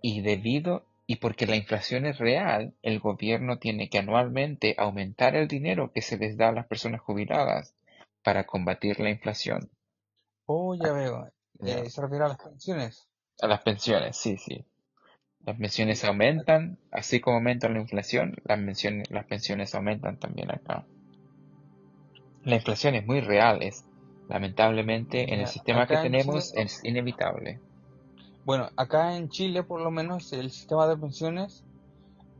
Y 0.01 0.21
debido, 0.21 0.85
y 1.05 1.17
porque 1.17 1.45
la 1.45 1.55
inflación 1.55 2.05
es 2.05 2.17
real, 2.17 2.73
el 2.81 2.99
gobierno 2.99 3.59
tiene 3.59 3.89
que 3.89 3.99
anualmente 3.99 4.75
aumentar 4.77 5.35
el 5.35 5.47
dinero 5.47 5.91
que 5.93 6.01
se 6.01 6.17
les 6.17 6.37
da 6.37 6.49
a 6.49 6.53
las 6.53 6.67
personas 6.67 7.01
jubiladas 7.01 7.75
para 8.23 8.45
combatir 8.45 8.99
la 8.99 9.09
inflación. 9.09 9.69
Oh, 10.45 10.73
ya 10.75 10.93
veo. 10.93 11.29
Ya. 11.59 11.79
Eh, 11.79 11.89
se 11.89 12.01
refiere 12.01 12.25
a 12.25 12.29
las 12.29 12.37
pensiones. 12.37 13.07
A 13.41 13.47
las 13.47 13.61
pensiones, 13.61 14.17
sí, 14.17 14.37
sí. 14.37 14.65
Las 15.45 15.57
pensiones 15.57 16.03
aumentan, 16.03 16.77
así 16.91 17.19
como 17.19 17.37
aumenta 17.37 17.69
la 17.69 17.79
inflación, 17.79 18.35
las 18.43 18.59
pensiones, 18.59 19.09
las 19.11 19.25
pensiones 19.25 19.75
aumentan 19.75 20.17
también 20.17 20.51
acá. 20.51 20.85
La 22.43 22.55
inflación 22.55 22.95
es 22.95 23.05
muy 23.05 23.21
real, 23.21 23.61
es 23.61 23.85
lamentablemente 24.27 25.33
en 25.33 25.41
el 25.41 25.47
sistema 25.47 25.87
que 25.87 25.97
acá 25.97 26.01
tenemos 26.01 26.51
Chile, 26.53 26.63
es 26.63 26.79
inevitable. 26.83 27.61
bueno, 28.43 28.69
acá 28.75 29.15
en 29.15 29.29
Chile 29.29 29.63
por 29.63 29.81
lo 29.81 29.91
menos 29.91 30.31
el 30.33 30.51
sistema 30.51 30.87
de 30.87 30.97
pensiones 30.97 31.65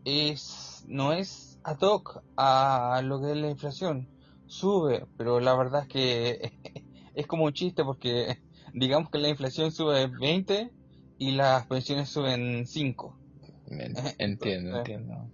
es 0.06 0.84
no 0.88 1.14
es 1.14 1.60
ad 1.64 1.80
hoc 1.82 2.24
a 2.38 3.02
lo 3.04 3.22
que 3.22 3.32
es 3.32 3.38
la 3.38 3.50
inflación. 3.50 4.12
Sube, 4.48 5.08
pero 5.18 5.40
la 5.42 5.56
verdad 5.58 5.84
es 5.84 5.90
que 5.90 6.54
es 7.16 7.28
como 7.28 7.46
un 7.46 7.54
chiste 7.54 7.84
porque 7.86 8.38
digamos 8.74 9.10
que 9.12 9.20
la 9.20 9.30
inflación 9.30 9.72
sube 9.72 10.08
20 10.08 10.74
y 11.18 11.32
las 11.34 11.68
pensiones 11.68 12.10
suben 12.10 12.68
5. 12.68 13.20
Me- 13.68 13.94
Entiendo, 14.20 14.78
entiendo. 14.78 15.32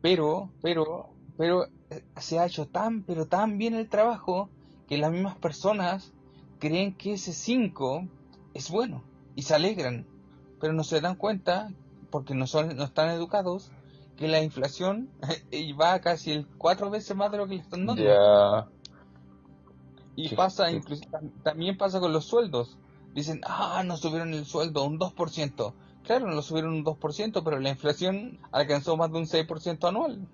pero, 0.00 0.54
pero, 0.60 1.16
pero 1.36 1.66
eh, 1.90 2.04
se 2.16 2.38
ha 2.38 2.46
hecho 2.46 2.66
tan, 2.66 3.04
pero 3.04 3.26
tan 3.26 3.58
bien 3.58 3.74
el 3.74 3.88
trabajo 3.88 4.52
que 4.90 4.98
las 4.98 5.12
mismas 5.12 5.36
personas 5.36 6.12
creen 6.58 6.94
que 6.94 7.12
ese 7.12 7.32
5 7.32 8.08
es 8.54 8.70
bueno 8.70 9.04
y 9.36 9.42
se 9.42 9.54
alegran, 9.54 10.04
pero 10.60 10.72
no 10.72 10.82
se 10.82 11.00
dan 11.00 11.14
cuenta, 11.14 11.70
porque 12.10 12.34
no 12.34 12.48
son, 12.48 12.76
no 12.76 12.82
están 12.82 13.08
educados, 13.10 13.70
que 14.16 14.26
la 14.26 14.42
inflación 14.42 15.08
va 15.80 15.94
a 15.94 16.00
casi 16.00 16.32
el 16.32 16.46
cuatro 16.58 16.90
veces 16.90 17.16
más 17.16 17.30
de 17.30 17.38
lo 17.38 17.46
que 17.46 17.54
le 17.54 17.62
están 17.62 17.86
dando. 17.86 18.02
Y 20.16 20.34
pasa, 20.34 20.72
incluso, 20.72 21.04
también 21.44 21.78
pasa 21.78 22.00
con 22.00 22.12
los 22.12 22.24
sueldos. 22.24 22.76
Dicen, 23.14 23.40
ah, 23.46 23.84
nos 23.86 24.00
subieron 24.00 24.34
el 24.34 24.44
sueldo 24.44 24.84
un 24.84 24.98
2%. 24.98 25.72
Claro, 26.02 26.26
nos 26.26 26.34
lo 26.34 26.42
subieron 26.42 26.74
un 26.74 26.84
2%, 26.84 27.42
pero 27.44 27.60
la 27.60 27.68
inflación 27.68 28.40
alcanzó 28.50 28.96
más 28.96 29.12
de 29.12 29.18
un 29.18 29.26
6% 29.26 29.88
anual. 29.88 30.26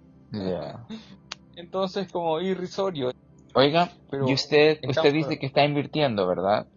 Entonces, 1.56 2.10
como 2.10 2.40
irrisorio. 2.40 3.12
Oiga, 3.56 3.90
Pero 4.10 4.26
y 4.28 4.34
usted, 4.34 4.78
usted 4.86 5.12
dice 5.12 5.36
que 5.40 5.46
está 5.46 5.64
invirtiendo, 5.64 6.28
¿verdad? 6.28 6.68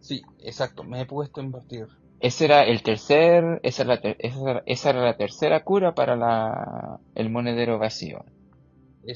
sí, 0.00 0.20
exacto, 0.40 0.82
me 0.82 1.00
he 1.02 1.06
puesto 1.06 1.40
a 1.40 1.44
invertir. 1.44 1.86
Ese 2.20 2.44
era 2.44 2.62
el 2.62 2.84
tercer, 2.84 3.58
esa 3.64 3.82
era 3.82 3.94
la, 3.96 4.00
ter- 4.00 4.16
esa 4.20 4.50
era- 4.50 4.62
esa 4.66 4.90
era 4.90 5.00
la 5.02 5.16
tercera 5.16 5.64
cura 5.64 5.94
para 5.96 6.14
la, 6.14 7.00
el 7.16 7.28
monedero 7.28 7.78
vacío. 7.80 8.24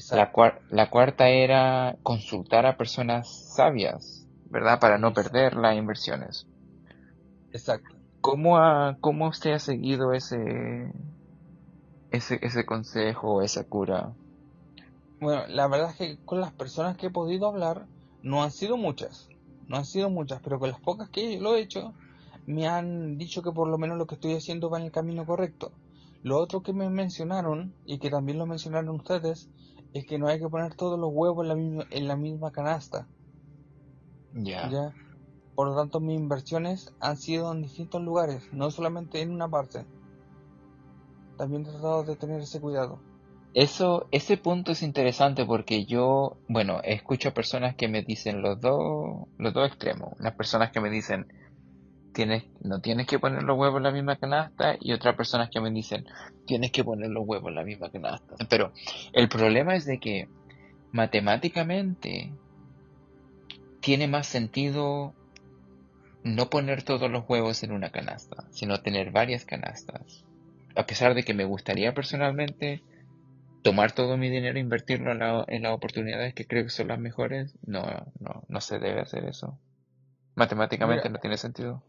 La, 0.07 0.31
cuar- 0.31 0.61
la 0.69 0.89
cuarta 0.89 1.27
era 1.27 1.97
consultar 2.03 2.65
a 2.65 2.77
personas 2.77 3.51
sabias, 3.53 4.29
¿verdad? 4.45 4.79
Para 4.79 4.97
no 4.97 5.13
perder 5.13 5.55
las 5.55 5.75
inversiones. 5.75 6.47
exacto. 7.51 7.95
¿Cómo, 8.21 8.57
ha, 8.57 8.97
cómo 9.01 9.27
usted 9.27 9.51
ha 9.51 9.59
seguido 9.59 10.13
ese, 10.13 10.35
ese, 12.11 12.39
ese 12.41 12.65
consejo, 12.65 13.41
esa 13.41 13.65
cura? 13.65 14.15
Bueno, 15.23 15.47
la 15.47 15.67
verdad 15.69 15.91
es 15.91 15.95
que 15.95 16.17
con 16.25 16.41
las 16.41 16.51
personas 16.51 16.97
que 16.97 17.05
he 17.07 17.09
podido 17.09 17.47
hablar, 17.47 17.87
no 18.21 18.43
han 18.43 18.51
sido 18.51 18.75
muchas. 18.75 19.29
No 19.69 19.77
han 19.77 19.85
sido 19.85 20.09
muchas, 20.09 20.41
pero 20.41 20.59
con 20.59 20.69
las 20.69 20.81
pocas 20.81 21.09
que 21.09 21.39
lo 21.39 21.55
he 21.55 21.61
hecho, 21.61 21.93
me 22.45 22.67
han 22.67 23.17
dicho 23.17 23.41
que 23.41 23.53
por 23.53 23.69
lo 23.69 23.77
menos 23.77 23.97
lo 23.97 24.05
que 24.05 24.15
estoy 24.15 24.33
haciendo 24.33 24.69
va 24.69 24.79
en 24.79 24.85
el 24.85 24.91
camino 24.91 25.25
correcto. 25.25 25.71
Lo 26.23 26.37
otro 26.39 26.61
que 26.61 26.73
me 26.73 26.89
mencionaron, 26.89 27.73
y 27.85 27.99
que 27.99 28.09
también 28.09 28.37
lo 28.37 28.45
mencionaron 28.45 28.89
ustedes, 28.89 29.49
es 29.93 30.05
que 30.05 30.19
no 30.19 30.27
hay 30.27 30.39
que 30.39 30.49
poner 30.49 30.75
todos 30.75 30.99
los 30.99 31.11
huevos 31.13 31.43
en 31.43 31.47
la 31.47 31.55
misma, 31.55 31.85
en 31.89 32.07
la 32.09 32.17
misma 32.17 32.51
canasta, 32.51 33.07
Ya. 34.33 34.69
¿ya? 34.69 34.93
Por 35.55 35.69
lo 35.69 35.75
tanto, 35.77 36.01
mis 36.01 36.19
inversiones 36.19 36.93
han 36.99 37.15
sido 37.15 37.49
en 37.53 37.61
distintos 37.61 38.01
lugares, 38.01 38.43
no 38.51 38.71
solamente 38.71 39.21
en 39.21 39.31
una 39.31 39.47
parte. 39.47 39.85
También 41.37 41.61
he 41.61 41.69
tratado 41.69 42.03
de 42.03 42.17
tener 42.17 42.41
ese 42.41 42.59
cuidado. 42.59 43.12
Eso, 43.53 44.07
ese 44.11 44.37
punto 44.37 44.71
es 44.71 44.81
interesante 44.81 45.45
porque 45.45 45.85
yo, 45.85 46.37
bueno, 46.47 46.81
escucho 46.83 47.33
personas 47.33 47.75
que 47.75 47.87
me 47.87 48.01
dicen 48.01 48.41
los 48.41 48.59
dos, 48.59 49.27
los 49.37 49.53
dos 49.53 49.67
extremos. 49.67 50.13
Las 50.19 50.33
personas 50.33 50.71
que 50.71 50.79
me 50.79 50.89
dicen, 50.89 51.27
tienes, 52.13 52.45
no 52.61 52.81
tienes 52.81 53.05
que 53.05 53.19
poner 53.19 53.43
los 53.43 53.57
huevos 53.57 53.77
en 53.77 53.83
la 53.83 53.91
misma 53.91 54.15
canasta 54.15 54.75
y 54.79 54.91
otras 54.93 55.15
personas 55.15 55.49
que 55.51 55.61
me 55.61 55.69
dicen, 55.69 56.05
tienes 56.47 56.71
que 56.71 56.83
poner 56.83 57.11
los 57.11 57.27
huevos 57.27 57.49
en 57.49 57.55
la 57.55 57.63
misma 57.63 57.91
canasta. 57.91 58.35
Pero 58.49 58.71
el 59.11 59.29
problema 59.29 59.75
es 59.75 59.85
de 59.85 59.99
que 59.99 60.27
matemáticamente 60.91 62.31
tiene 63.81 64.07
más 64.07 64.25
sentido 64.25 65.13
no 66.23 66.49
poner 66.49 66.83
todos 66.83 67.11
los 67.11 67.25
huevos 67.27 67.61
en 67.63 67.71
una 67.71 67.91
canasta, 67.91 68.45
sino 68.49 68.81
tener 68.81 69.11
varias 69.11 69.45
canastas. 69.45 70.23
A 70.75 70.85
pesar 70.87 71.13
de 71.13 71.23
que 71.23 71.33
me 71.33 71.45
gustaría 71.45 71.93
personalmente 71.93 72.81
tomar 73.63 73.93
todo 73.93 74.17
mi 74.17 74.29
dinero 74.29 74.57
e 74.57 74.61
invertirlo 74.61 75.11
en, 75.13 75.19
la- 75.19 75.45
en 75.47 75.63
las 75.63 75.73
oportunidades 75.73 76.35
que 76.35 76.47
creo 76.47 76.63
que 76.65 76.69
son 76.69 76.89
las 76.89 76.99
mejores, 76.99 77.57
no, 77.65 77.83
no, 78.19 78.43
no 78.47 78.61
se 78.61 78.79
debe 78.79 79.01
hacer 79.01 79.25
eso. 79.25 79.59
Matemáticamente 80.35 81.09
Mira, 81.09 81.11
no 81.11 81.19
tiene 81.19 81.37
sentido. 81.37 81.83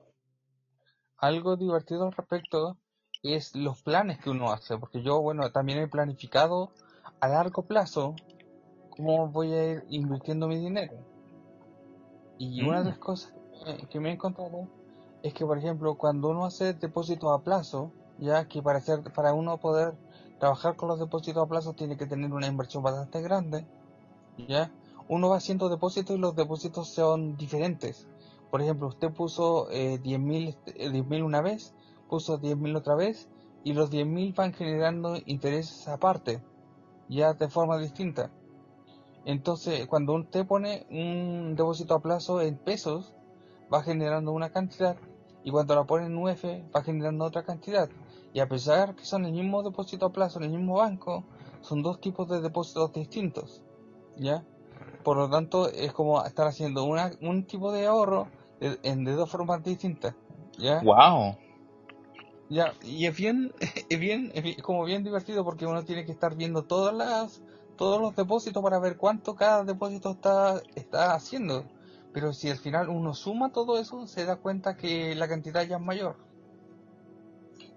algo 1.19 1.57
divertido 1.57 2.05
al 2.07 2.13
respecto 2.13 2.79
es 3.25 3.57
los 3.57 3.83
planes 3.83 4.21
que 4.21 4.31
uno 4.31 4.53
hace, 4.53 4.79
porque 4.79 5.03
yo, 5.03 5.21
bueno, 5.21 5.51
también 5.51 5.81
he 5.81 5.89
planificado 5.89 6.71
a 7.19 7.27
largo 7.27 7.67
plazo 7.67 8.15
cómo 8.91 9.29
voy 9.31 9.53
a 9.55 9.73
ir 9.73 9.85
invirtiendo 9.89 10.49
mi 10.49 10.59
dinero. 10.59 11.07
Y 12.39 12.63
una 12.63 12.85
de 12.85 12.85
Mm, 12.85 12.91
las 12.91 12.99
cosas 13.01 13.33
que, 13.65 13.89
que 13.89 13.99
me 14.01 14.11
he 14.11 14.13
encontrado 14.13 14.69
es 15.23 15.35
que, 15.35 15.45
por 15.45 15.59
ejemplo, 15.59 15.97
cuando 15.97 16.29
uno 16.29 16.45
hace 16.45 16.75
depósitos 16.75 17.31
a 17.33 17.43
plazo, 17.43 17.93
ya 18.19 18.47
que 18.47 18.63
para 18.63 18.79
hacer, 18.79 19.01
para 19.15 19.33
uno 19.35 19.59
poder 19.59 19.99
trabajar 20.39 20.77
con 20.77 20.89
los 20.89 20.99
depósitos 20.99 21.43
a 21.43 21.49
plazo 21.49 21.73
tiene 21.75 21.97
que 21.97 22.07
tener 22.07 22.33
una 22.33 22.47
inversión 22.47 22.83
bastante 22.83 23.23
grande, 23.23 23.67
¿ya? 24.49 24.71
Uno 25.09 25.29
va 25.29 25.37
haciendo 25.37 25.69
depósitos 25.69 26.17
y 26.17 26.19
los 26.19 26.35
depósitos 26.35 26.89
son 26.89 27.37
diferentes. 27.37 28.09
Por 28.51 28.63
ejemplo, 28.63 28.89
usted 28.89 29.13
puso 29.13 29.69
eh, 29.71 30.01
10.000 30.03 30.57
eh, 30.67 30.91
10.000 30.91 31.25
una 31.25 31.41
vez, 31.41 31.75
puso 32.09 32.41
10.000 32.41 32.77
otra 32.77 32.95
vez, 32.95 33.29
y 33.65 33.73
los 33.73 33.91
10.000 33.91 34.35
van 34.35 34.53
generando 34.53 35.17
intereses 35.27 35.89
aparte, 35.89 36.43
ya 37.09 37.35
de 37.35 37.49
forma 37.49 37.79
distinta. 37.79 38.31
Entonces, 39.25 39.87
cuando 39.87 40.15
usted 40.15 40.47
pone 40.47 40.87
un 40.91 41.55
depósito 41.57 41.95
a 41.95 42.03
plazo 42.03 42.43
en 42.43 42.59
pesos, 42.59 43.15
va 43.73 43.83
generando 43.83 44.33
una 44.33 44.51
cantidad, 44.51 44.97
y 45.43 45.51
cuando 45.51 45.75
la 45.75 45.85
pone 45.85 46.07
en 46.07 46.17
UF, 46.17 46.45
va 46.75 46.83
generando 46.83 47.25
otra 47.25 47.43
cantidad. 47.43 47.89
Y 48.35 48.41
a 48.41 48.49
pesar 48.49 48.97
que 48.97 49.07
son 49.07 49.25
el 49.25 49.33
mismo 49.33 49.63
depósito 49.63 50.07
a 50.07 50.13
plazo 50.13 50.39
en 50.41 50.45
el 50.47 50.51
mismo 50.53 50.77
banco, 50.77 51.25
son 51.63 51.83
dos 51.83 52.01
tipos 52.03 52.29
de 52.29 52.43
depósitos 52.43 52.93
distintos, 52.93 53.65
¿ya? 54.17 54.45
Por 55.05 55.17
lo 55.19 55.31
tanto, 55.31 55.71
es 55.71 55.93
como 55.95 56.25
estar 56.25 56.47
haciendo 56.49 56.85
una, 56.85 57.13
un 57.23 57.47
tipo 57.47 57.73
de 57.73 57.87
ahorro 57.87 58.29
de, 58.61 58.79
en, 58.85 59.05
de 59.05 59.13
dos 59.15 59.31
formas 59.31 59.65
distintas, 59.65 60.17
¿ya? 60.59 60.87
Wow. 60.87 61.37
Ya, 62.49 62.75
y 62.83 63.07
es 63.07 63.17
bien, 63.17 63.53
es 63.91 63.99
bien, 64.01 64.31
es 64.35 64.43
bien- 64.43 64.61
como 64.63 64.85
bien 64.85 65.03
divertido 65.05 65.45
porque 65.45 65.67
uno 65.67 65.85
tiene 65.85 66.05
que 66.05 66.13
estar 66.13 66.37
viendo 66.37 66.65
todas 66.65 66.95
las, 66.95 67.43
todos 67.77 68.01
los 68.01 68.15
depósitos 68.15 68.63
para 68.63 68.79
ver 68.79 68.97
cuánto 68.97 69.35
cada 69.35 69.65
depósito 69.65 70.13
está, 70.13 70.63
está 70.75 71.15
haciendo. 71.15 71.67
Pero 72.13 72.33
si 72.33 72.51
al 72.51 72.59
final 72.59 72.89
uno 72.91 73.15
suma 73.15 73.53
todo 73.53 73.79
eso, 73.79 74.07
se 74.07 74.25
da 74.25 74.37
cuenta 74.37 74.77
que 74.77 75.15
la 75.17 75.29
cantidad 75.29 75.63
ya 75.67 75.77
es 75.77 75.83
mayor. 75.83 76.17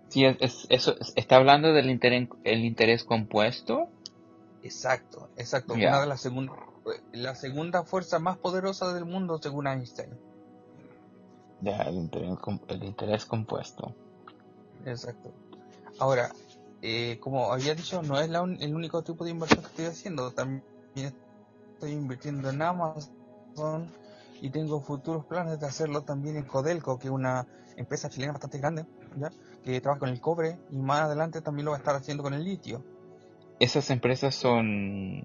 Sí, 0.10 0.26
es, 0.26 0.38
es- 0.40 0.68
eso, 0.70 0.96
es- 1.00 1.14
está 1.16 1.36
hablando 1.38 1.74
del 1.74 1.90
interés, 1.90 2.30
el 2.44 2.66
interés 2.66 3.04
compuesto. 3.04 3.90
Exacto, 4.64 5.30
exacto. 5.38 5.74
Una 5.74 6.02
de 6.02 6.08
las 6.08 6.22
segundas, 6.22 6.58
la 7.12 7.36
segunda 7.36 7.84
fuerza 7.84 8.20
más 8.20 8.38
poderosa 8.38 8.94
del 8.94 9.06
mundo 9.06 9.40
según 9.42 9.68
Einstein. 9.68 10.10
Ya, 11.62 11.78
el 11.84 11.96
interés, 11.96 12.38
el 12.68 12.84
interés 12.84 13.26
compuesto. 13.26 13.96
Exacto. 14.86 15.34
Ahora, 16.00 16.32
eh, 16.82 17.18
como 17.20 17.52
había 17.52 17.76
dicho, 17.76 18.02
no 18.02 18.20
es 18.20 18.30
la 18.30 18.42
un- 18.42 18.62
el 18.62 18.76
único 18.76 19.02
tipo 19.04 19.26
de 19.26 19.32
inversión 19.32 19.62
que 19.62 19.68
estoy 19.68 19.86
haciendo. 19.86 20.32
También 20.32 20.64
estoy 21.74 21.92
invirtiendo 21.92 22.50
en 22.50 22.62
Amazon 22.62 23.92
y 24.40 24.50
tengo 24.50 24.82
futuros 24.82 25.26
planes 25.26 25.60
de 25.60 25.66
hacerlo 25.66 26.04
también 26.04 26.38
en 26.38 26.44
Codelco, 26.44 27.00
que 27.00 27.08
es 27.08 27.14
una 27.14 27.48
empresa 27.76 28.10
chilena 28.10 28.34
bastante 28.34 28.60
grande, 28.60 28.86
¿ya? 29.16 29.32
Que 29.64 29.82
trabaja 29.82 30.00
con 30.00 30.10
el 30.10 30.22
cobre 30.22 30.58
y 30.72 30.78
más 30.78 31.02
adelante 31.02 31.42
también 31.42 31.66
lo 31.66 31.72
va 31.72 31.78
a 31.78 31.80
estar 31.80 31.96
haciendo 31.96 32.24
con 32.24 32.34
el 32.34 32.44
litio. 32.44 32.84
Esas 33.60 33.90
empresas 33.90 34.36
son 34.36 35.24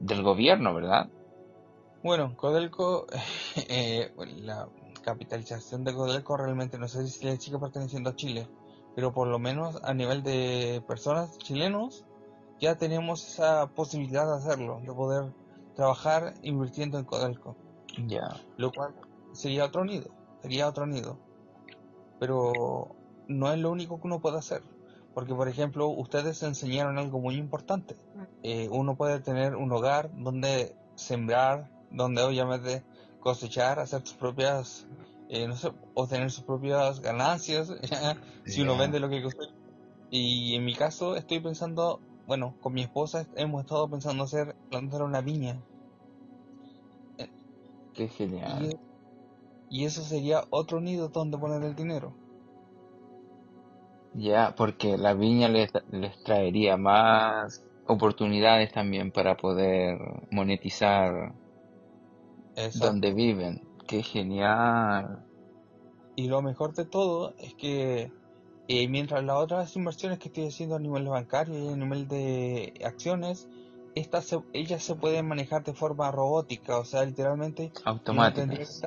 del 0.00 0.22
gobierno, 0.22 0.74
¿verdad? 0.74 1.08
Bueno, 2.02 2.34
Codelco, 2.36 3.06
eh, 3.68 4.12
la 4.42 4.68
capitalización 5.02 5.84
de 5.84 5.94
Codelco 5.94 6.36
realmente 6.36 6.78
no 6.78 6.88
sé 6.88 7.06
si 7.06 7.24
le 7.24 7.36
sigue 7.36 7.58
perteneciendo 7.58 8.10
a 8.10 8.16
Chile, 8.16 8.48
pero 8.94 9.12
por 9.12 9.28
lo 9.28 9.38
menos 9.38 9.80
a 9.82 9.92
nivel 9.94 10.22
de 10.22 10.82
personas 10.86 11.36
chilenos 11.38 12.04
ya 12.60 12.76
tenemos 12.76 13.26
esa 13.26 13.66
posibilidad 13.68 14.26
de 14.26 14.36
hacerlo, 14.36 14.80
de 14.80 14.92
poder 14.92 15.32
trabajar 15.74 16.34
invirtiendo 16.42 16.98
en 16.98 17.04
Codelco, 17.04 17.56
Ya. 18.06 18.40
lo 18.56 18.70
cual 18.70 18.94
sería 19.32 19.64
otro 19.64 19.84
nido, 19.84 20.10
sería 20.42 20.68
otro 20.68 20.86
nido, 20.86 21.18
pero 22.20 22.94
no 23.28 23.52
es 23.52 23.58
lo 23.58 23.70
único 23.70 24.00
que 24.00 24.06
uno 24.06 24.20
puede 24.20 24.38
hacer, 24.38 24.62
porque 25.14 25.34
por 25.34 25.48
ejemplo 25.48 25.88
ustedes 25.88 26.42
enseñaron 26.42 26.98
algo 26.98 27.20
muy 27.20 27.36
importante, 27.36 27.96
eh, 28.42 28.68
uno 28.70 28.96
puede 28.96 29.20
tener 29.20 29.56
un 29.56 29.72
hogar 29.72 30.10
donde 30.16 30.74
sembrar, 30.94 31.70
donde 31.90 32.22
obviamente 32.22 32.82
cosechar, 33.20 33.78
hacer 33.78 34.02
sus 34.02 34.16
propias, 34.16 34.86
eh, 35.28 35.48
no 35.48 35.56
sé, 35.56 35.72
obtener 35.94 36.30
sus 36.30 36.44
propias 36.44 37.00
ganancias, 37.00 37.72
si 38.44 38.62
uno 38.62 38.76
vende 38.76 39.00
lo 39.00 39.08
que 39.08 39.22
cosecha. 39.22 39.54
Y 40.10 40.54
en 40.54 40.64
mi 40.64 40.74
caso 40.74 41.16
estoy 41.16 41.40
pensando, 41.40 42.00
bueno, 42.26 42.54
con 42.60 42.74
mi 42.74 42.82
esposa 42.82 43.26
hemos 43.34 43.62
estado 43.62 43.88
pensando 43.88 44.24
hacer, 44.24 44.54
plantar 44.70 45.02
una 45.02 45.20
viña. 45.20 45.56
Qué 47.94 48.08
genial. 48.08 48.76
Y, 49.70 49.80
y 49.80 49.84
eso 49.86 50.02
sería 50.02 50.44
otro 50.50 50.80
nido 50.80 51.08
donde 51.08 51.38
poner 51.38 51.62
el 51.62 51.74
dinero. 51.74 52.12
Ya, 54.14 54.54
porque 54.56 54.96
la 54.96 55.12
viña 55.12 55.48
les, 55.48 55.70
les 55.88 56.16
traería 56.22 56.76
más 56.78 57.62
oportunidades 57.86 58.72
también 58.72 59.12
para 59.12 59.36
poder 59.36 59.98
monetizar 60.30 61.34
Exacto. 62.56 62.86
donde 62.86 63.12
viven. 63.12 63.60
Qué 63.86 64.02
genial. 64.02 65.26
Y 66.16 66.28
lo 66.28 66.42
mejor 66.42 66.74
de 66.74 66.86
todo 66.86 67.34
es 67.38 67.54
que 67.54 68.12
eh, 68.68 68.88
mientras 68.88 69.24
las 69.24 69.36
otras 69.36 69.76
inversiones 69.76 70.18
que 70.18 70.28
estoy 70.28 70.48
haciendo 70.48 70.76
a 70.76 70.80
nivel 70.80 71.08
bancario 71.08 71.56
y 71.58 71.68
a 71.72 71.76
nivel 71.76 72.08
de 72.08 72.72
acciones, 72.84 73.48
estas 73.94 74.26
se- 74.26 74.44
ellas 74.52 74.82
se 74.84 74.96
pueden 74.96 75.28
manejar 75.28 75.64
de 75.64 75.74
forma 75.74 76.10
robótica, 76.12 76.78
o 76.78 76.84
sea, 76.84 77.04
literalmente 77.04 77.72
Automáticas. 77.84 78.80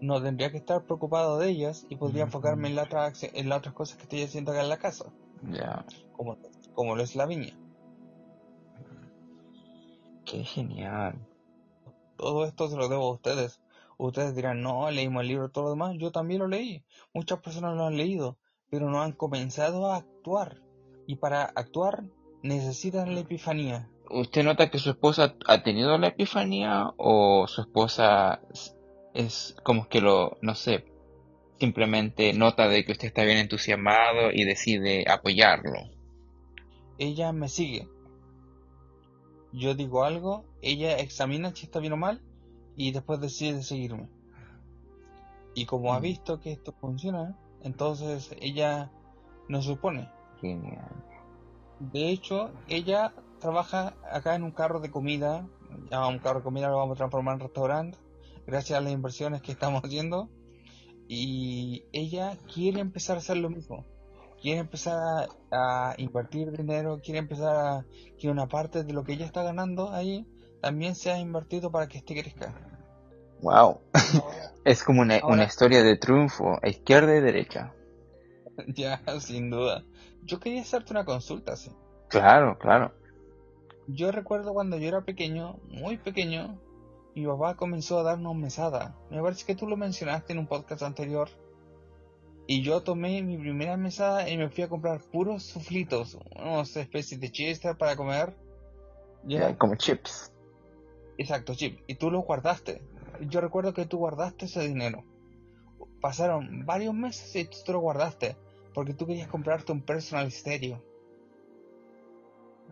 No 0.00 0.22
tendría 0.22 0.50
que 0.50 0.58
estar 0.58 0.84
preocupado 0.84 1.38
de 1.38 1.50
ellas 1.50 1.86
y 1.88 1.96
podría 1.96 2.24
enfocarme 2.24 2.68
en, 2.68 2.76
la 2.76 2.84
otra 2.84 3.12
en 3.20 3.48
las 3.48 3.58
otras 3.58 3.74
cosas 3.74 3.96
que 3.96 4.04
estoy 4.04 4.22
haciendo 4.22 4.52
acá 4.52 4.62
en 4.62 4.68
la 4.68 4.78
casa, 4.78 5.06
Ya. 5.50 5.84
como, 6.12 6.38
como 6.74 6.96
lo 6.96 7.02
es 7.02 7.16
la 7.16 7.26
viña. 7.26 7.56
Qué 10.24 10.44
genial. 10.44 11.26
Todo 12.16 12.44
esto 12.44 12.68
se 12.68 12.76
lo 12.76 12.88
debo 12.88 13.08
a 13.08 13.12
ustedes. 13.14 13.60
Ustedes 13.98 14.34
dirán, 14.34 14.62
no, 14.62 14.90
leímos 14.90 15.22
el 15.22 15.28
libro, 15.28 15.50
todo 15.50 15.64
lo 15.64 15.70
demás. 15.70 15.96
Yo 15.98 16.12
también 16.12 16.40
lo 16.40 16.48
leí. 16.48 16.84
Muchas 17.12 17.40
personas 17.40 17.76
lo 17.76 17.84
han 17.84 17.96
leído, 17.96 18.38
pero 18.70 18.88
no 18.88 19.02
han 19.02 19.12
comenzado 19.12 19.90
a 19.90 19.96
actuar. 19.96 20.62
Y 21.06 21.16
para 21.16 21.44
actuar 21.44 22.04
necesitan 22.42 23.14
la 23.14 23.20
epifanía. 23.20 23.90
¿Usted 24.08 24.44
nota 24.44 24.70
que 24.70 24.78
su 24.78 24.90
esposa 24.90 25.34
ha 25.46 25.62
tenido 25.62 25.96
la 25.98 26.08
epifanía 26.08 26.92
o 26.96 27.46
su 27.46 27.62
esposa 27.62 28.40
es, 28.52 28.76
es 29.14 29.56
como 29.64 29.88
que 29.88 30.00
lo, 30.00 30.38
no 30.42 30.54
sé, 30.54 30.84
simplemente 31.58 32.32
nota 32.32 32.68
de 32.68 32.84
que 32.84 32.92
usted 32.92 33.08
está 33.08 33.24
bien 33.24 33.38
entusiasmado 33.38 34.30
y 34.32 34.44
decide 34.44 35.04
apoyarlo? 35.10 35.78
Ella 36.98 37.32
me 37.32 37.48
sigue. 37.48 37.88
Yo 39.52 39.74
digo 39.74 40.04
algo, 40.04 40.44
ella 40.62 40.98
examina 40.98 41.54
si 41.54 41.66
está 41.66 41.80
bien 41.80 41.92
o 41.94 41.96
mal 41.96 42.20
y 42.76 42.92
después 42.92 43.20
decide 43.20 43.62
seguirme. 43.62 44.08
Y 45.54 45.66
como 45.66 45.92
ha 45.92 45.98
Mm. 45.98 46.02
visto 46.02 46.40
que 46.40 46.52
esto 46.52 46.72
funciona, 46.80 47.36
entonces 47.62 48.34
ella 48.40 48.90
nos 49.48 49.64
supone. 49.64 50.08
Genial. 50.40 50.88
De 51.80 52.10
hecho, 52.10 52.50
ella 52.68 53.12
trabaja 53.40 53.94
acá 54.10 54.34
en 54.34 54.44
un 54.44 54.52
carro 54.52 54.80
de 54.80 54.90
comida. 54.90 55.46
Ya 55.90 56.06
un 56.06 56.18
carro 56.20 56.38
de 56.38 56.44
comida 56.44 56.68
lo 56.68 56.76
vamos 56.76 56.96
a 56.96 56.98
transformar 56.98 57.34
en 57.34 57.40
restaurante. 57.40 57.98
Gracias 58.46 58.78
a 58.78 58.82
las 58.82 58.92
inversiones 58.92 59.42
que 59.42 59.52
estamos 59.52 59.82
haciendo. 59.84 60.30
Y 61.08 61.84
ella 61.92 62.38
quiere 62.52 62.80
empezar 62.80 63.16
a 63.16 63.20
hacer 63.20 63.36
lo 63.36 63.50
mismo. 63.50 63.84
Quiere 64.40 64.60
empezar 64.60 65.28
a, 65.50 65.90
a 65.90 65.94
invertir 65.98 66.50
dinero. 66.52 67.00
Quiere 67.02 67.18
empezar 67.18 67.56
a 67.56 67.86
que 68.18 68.28
una 68.28 68.46
parte 68.48 68.84
de 68.84 68.92
lo 68.92 69.02
que 69.04 69.12
ella 69.14 69.26
está 69.26 69.42
ganando 69.42 69.90
ahí 69.92 70.26
también 70.62 70.94
sea 70.94 71.18
invertido 71.18 71.70
para 71.70 71.88
que 71.88 71.98
este 71.98 72.14
crezca. 72.20 72.54
Wow. 73.42 73.80
Es 74.64 74.84
como 74.84 75.00
una, 75.00 75.14
Ahora- 75.16 75.34
una 75.34 75.44
historia 75.44 75.82
de 75.82 75.96
triunfo, 75.96 76.58
a 76.62 76.68
izquierda 76.68 77.16
y 77.16 77.20
derecha. 77.20 77.72
ya, 78.68 79.02
sin 79.20 79.48
duda. 79.50 79.84
Yo 80.22 80.38
quería 80.38 80.60
hacerte 80.60 80.92
una 80.92 81.06
consulta, 81.06 81.56
sí. 81.56 81.70
Claro, 82.08 82.58
claro. 82.58 82.92
Yo 83.86 84.12
recuerdo 84.12 84.52
cuando 84.52 84.76
yo 84.76 84.88
era 84.88 85.00
pequeño, 85.00 85.56
muy 85.68 85.96
pequeño, 85.96 86.60
mi 87.14 87.26
papá 87.26 87.56
comenzó 87.56 87.98
a 87.98 88.02
darnos 88.02 88.36
mesada. 88.36 88.96
Me 89.10 89.20
parece 89.22 89.44
que 89.44 89.54
tú 89.54 89.66
lo 89.66 89.76
mencionaste 89.76 90.32
en 90.32 90.38
un 90.38 90.46
podcast 90.46 90.82
anterior. 90.82 91.28
Y 92.46 92.62
yo 92.62 92.82
tomé 92.82 93.22
mi 93.22 93.38
primera 93.38 93.76
mesada 93.76 94.28
y 94.28 94.36
me 94.36 94.48
fui 94.48 94.64
a 94.64 94.68
comprar 94.68 95.00
puros 95.00 95.44
suflitos, 95.44 96.18
unas 96.36 96.76
especies 96.76 97.20
de 97.20 97.30
chester 97.30 97.76
para 97.76 97.96
comer. 97.96 98.36
¿Ya? 99.24 99.40
Ya, 99.40 99.58
como 99.58 99.76
chips. 99.76 100.32
Exacto, 101.16 101.54
chip. 101.54 101.80
Y 101.86 101.94
tú 101.94 102.10
lo 102.10 102.20
guardaste. 102.20 102.82
Yo 103.20 103.40
recuerdo 103.40 103.74
que 103.74 103.86
tú 103.86 103.98
guardaste 103.98 104.46
ese 104.46 104.66
dinero. 104.66 105.04
Pasaron 106.00 106.64
varios 106.64 106.94
meses 106.94 107.36
y 107.36 107.44
tú 107.44 107.58
te 107.64 107.72
lo 107.72 107.80
guardaste. 107.80 108.36
Porque 108.74 108.94
tú 108.94 109.06
querías 109.06 109.28
comprarte 109.28 109.72
un 109.72 109.82
personal 109.82 110.30
stereo. 110.32 110.82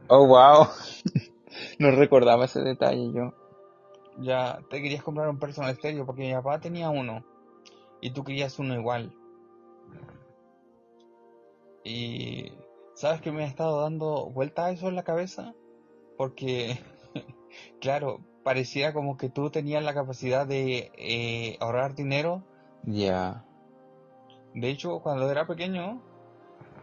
Oh, 0.08 0.26
wow. 0.26 0.66
No 1.78 1.90
recordaba 1.90 2.44
ese 2.44 2.60
detalle 2.60 3.10
yo. 3.12 3.32
Ya 4.18 4.60
te 4.68 4.82
querías 4.82 5.02
comprar 5.02 5.28
un 5.28 5.38
personal 5.38 5.74
stereo 5.74 6.04
porque 6.04 6.26
mi 6.26 6.32
papá 6.34 6.60
tenía 6.60 6.90
uno 6.90 7.24
y 8.00 8.10
tú 8.10 8.24
querías 8.24 8.58
uno 8.58 8.74
igual. 8.74 9.14
Y 11.84 12.52
¿sabes 12.94 13.20
que 13.20 13.32
me 13.32 13.44
ha 13.44 13.46
estado 13.46 13.82
dando 13.82 14.26
vuelta 14.30 14.66
a 14.66 14.70
eso 14.70 14.88
en 14.88 14.96
la 14.96 15.04
cabeza? 15.04 15.54
Porque, 16.16 16.78
claro, 17.80 18.20
parecía 18.42 18.92
como 18.92 19.16
que 19.16 19.28
tú 19.28 19.50
tenías 19.50 19.82
la 19.84 19.94
capacidad 19.94 20.46
de 20.46 20.90
eh, 20.96 21.56
ahorrar 21.60 21.94
dinero. 21.94 22.42
Ya. 22.82 23.44
De 24.54 24.68
hecho, 24.68 25.00
cuando 25.00 25.30
era 25.30 25.46
pequeño, 25.46 26.02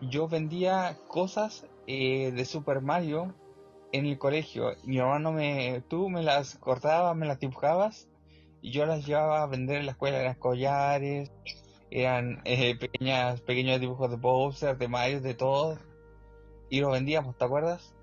yo 0.02 0.28
vendía 0.28 0.98
cosas 1.08 1.68
eh, 1.88 2.32
de 2.32 2.46
Super 2.46 2.82
Mario 2.82 3.34
en 3.96 4.06
el 4.06 4.18
colegio. 4.18 4.76
Mi 4.84 4.98
hermano 4.98 5.32
me, 5.32 5.82
tú 5.88 6.10
me 6.10 6.22
las 6.22 6.56
cortabas, 6.58 7.16
me 7.16 7.26
las 7.26 7.40
dibujabas 7.40 8.10
y 8.62 8.72
yo 8.72 8.86
las 8.86 9.06
llevaba 9.06 9.42
a 9.42 9.48
vender 9.48 9.78
en 9.78 9.86
la 9.86 9.94
escuela. 9.94 10.20
Eran 10.20 10.36
collares, 10.36 11.32
eran 11.90 12.42
eh, 12.44 12.78
pequeñas, 12.78 13.40
pequeños 13.42 13.80
dibujos 13.80 14.10
de 14.12 14.18
Bowser, 14.18 14.78
de 14.78 14.88
Mario, 14.90 15.22
de 15.22 15.34
todo. 15.34 15.78
Y 16.70 16.82
lo 16.82 16.92
vendíamos, 16.92 17.38
¿te 17.38 17.46
acuerdas? 17.46 17.96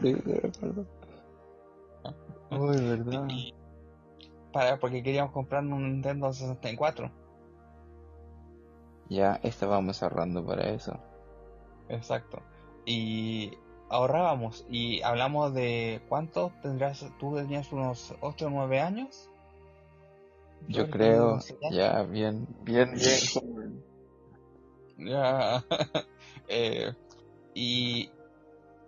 Sí, 0.00 0.14
sí, 0.24 0.32
recuerdo. 0.34 0.86
Uy, 2.52 2.76
verdad. 2.76 3.26
Y 3.28 3.54
para, 4.52 4.78
porque 4.78 5.02
queríamos 5.02 5.32
comprar 5.32 5.64
un 5.64 5.82
Nintendo 5.82 6.32
64. 6.32 7.10
Ya 9.08 9.40
estábamos 9.42 10.00
ahorrando 10.02 10.46
para 10.46 10.70
eso. 10.70 10.96
Exacto. 11.88 12.40
Y 12.86 13.58
ahorrábamos 13.90 14.64
y 14.70 15.02
hablamos 15.02 15.52
de 15.52 16.00
cuánto 16.08 16.52
tendrás, 16.62 17.04
tú 17.18 17.34
tenías 17.34 17.70
unos 17.72 18.14
8 18.20 18.46
o 18.46 18.50
9 18.50 18.80
años. 18.80 19.28
Yo 20.68 20.88
creo, 20.88 21.40
ya, 21.70 22.02
bien, 22.04 22.46
bien, 22.62 22.94
bien. 22.94 23.20
joven. 23.34 23.84
Ya. 24.98 25.64
Eh, 26.52 26.92
y 27.54 28.10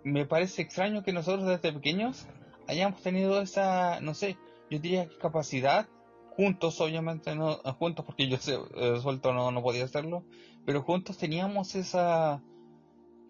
me 0.03 0.25
parece 0.25 0.63
extraño 0.63 1.01
que 1.01 1.13
nosotros 1.13 1.47
desde 1.47 1.71
pequeños 1.71 2.27
hayamos 2.67 3.01
tenido 3.01 3.41
esa, 3.41 4.01
no 4.01 4.13
sé, 4.13 4.37
yo 4.69 4.79
diría 4.79 5.07
que 5.07 5.17
capacidad, 5.17 5.87
juntos 6.35 6.81
obviamente, 6.81 7.35
no 7.35 7.55
juntos 7.79 8.03
porque 8.05 8.27
yo 8.27 8.37
sé, 8.37 8.59
eh, 8.75 8.99
suelto 9.01 9.31
no, 9.31 9.51
no 9.51 9.63
podía 9.63 9.85
hacerlo, 9.85 10.25
pero 10.65 10.81
juntos 10.81 11.17
teníamos 11.17 11.75
esa, 11.75 12.41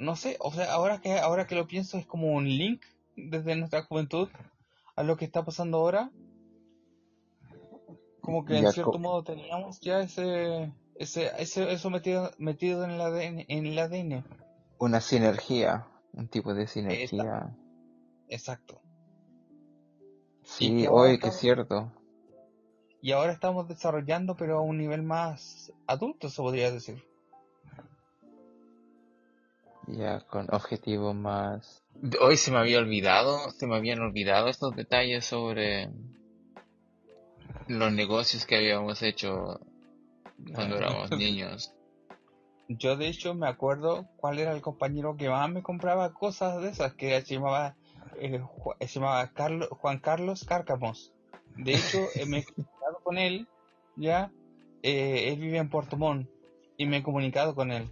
no 0.03 0.15
sé, 0.15 0.37
o 0.39 0.51
sea, 0.51 0.71
ahora 0.73 1.01
que, 1.01 1.19
ahora 1.19 1.47
que 1.47 1.55
lo 1.55 1.67
pienso 1.67 1.97
es 1.97 2.05
como 2.05 2.33
un 2.33 2.47
link 2.47 2.83
desde 3.15 3.55
nuestra 3.55 3.83
juventud 3.83 4.29
a 4.95 5.03
lo 5.03 5.17
que 5.17 5.25
está 5.25 5.43
pasando 5.43 5.77
ahora. 5.77 6.11
Como 8.21 8.45
que 8.45 8.57
en 8.57 8.71
cierto 8.71 8.99
modo 8.99 9.23
teníamos 9.23 9.79
ya 9.81 9.99
ese, 9.99 10.71
ese, 10.95 11.31
ese, 11.37 11.73
eso 11.73 11.89
metido, 11.89 12.31
metido 12.37 12.85
en 12.85 12.91
el 12.91 13.01
ADN, 13.01 13.45
en 13.47 13.65
el 13.65 13.79
ADN. 13.79 14.23
Una 14.77 15.01
sinergia, 15.01 15.87
un 16.13 16.27
tipo 16.29 16.53
de 16.53 16.67
sinergia. 16.67 17.55
Exacto. 18.29 18.81
Sí, 20.43 20.85
hoy 20.89 21.19
que 21.19 21.27
es 21.29 21.37
cierto. 21.37 21.91
Y 23.01 23.11
ahora 23.11 23.33
estamos 23.33 23.67
desarrollando, 23.67 24.35
pero 24.35 24.57
a 24.57 24.61
un 24.61 24.77
nivel 24.77 25.03
más 25.03 25.73
adulto, 25.87 26.29
se 26.29 26.41
podría 26.41 26.71
decir. 26.71 27.03
Ya, 29.87 30.21
con 30.21 30.47
objetivos 30.53 31.15
más... 31.15 31.83
Hoy 32.21 32.37
se 32.37 32.51
me 32.51 32.57
había 32.57 32.79
olvidado, 32.79 33.49
se 33.51 33.67
me 33.67 33.75
habían 33.75 33.99
olvidado 33.99 34.47
estos 34.47 34.75
detalles 34.75 35.25
sobre 35.25 35.89
los 37.67 37.91
negocios 37.91 38.45
que 38.45 38.55
habíamos 38.57 39.01
hecho 39.01 39.59
cuando 40.53 40.77
éramos 40.77 41.11
niños. 41.11 41.73
Yo 42.67 42.95
de 42.95 43.07
hecho 43.07 43.35
me 43.35 43.47
acuerdo 43.47 44.07
cuál 44.17 44.39
era 44.39 44.53
el 44.53 44.61
compañero 44.61 45.15
que 45.17 45.29
más 45.29 45.49
me 45.49 45.61
compraba 45.63 46.13
cosas 46.13 46.61
de 46.61 46.69
esas, 46.69 46.93
que 46.93 47.21
se 47.21 47.35
llamaba, 47.35 47.75
eh, 48.19 48.41
se 48.79 48.99
llamaba 48.99 49.31
Carlos, 49.33 49.67
Juan 49.69 49.99
Carlos 49.99 50.45
Cárcamos. 50.45 51.13
De 51.57 51.75
hecho, 51.75 51.99
eh, 52.15 52.25
me 52.25 52.39
he 52.39 52.43
comunicado 52.43 52.99
con 53.03 53.17
él, 53.17 53.47
ya, 53.95 54.31
eh, 54.81 55.29
él 55.31 55.39
vive 55.39 55.57
en 55.57 55.69
Puerto 55.69 55.97
Montt 55.97 56.29
y 56.77 56.85
me 56.85 56.97
he 56.97 57.03
comunicado 57.03 57.53
con 57.53 57.71
él. 57.71 57.87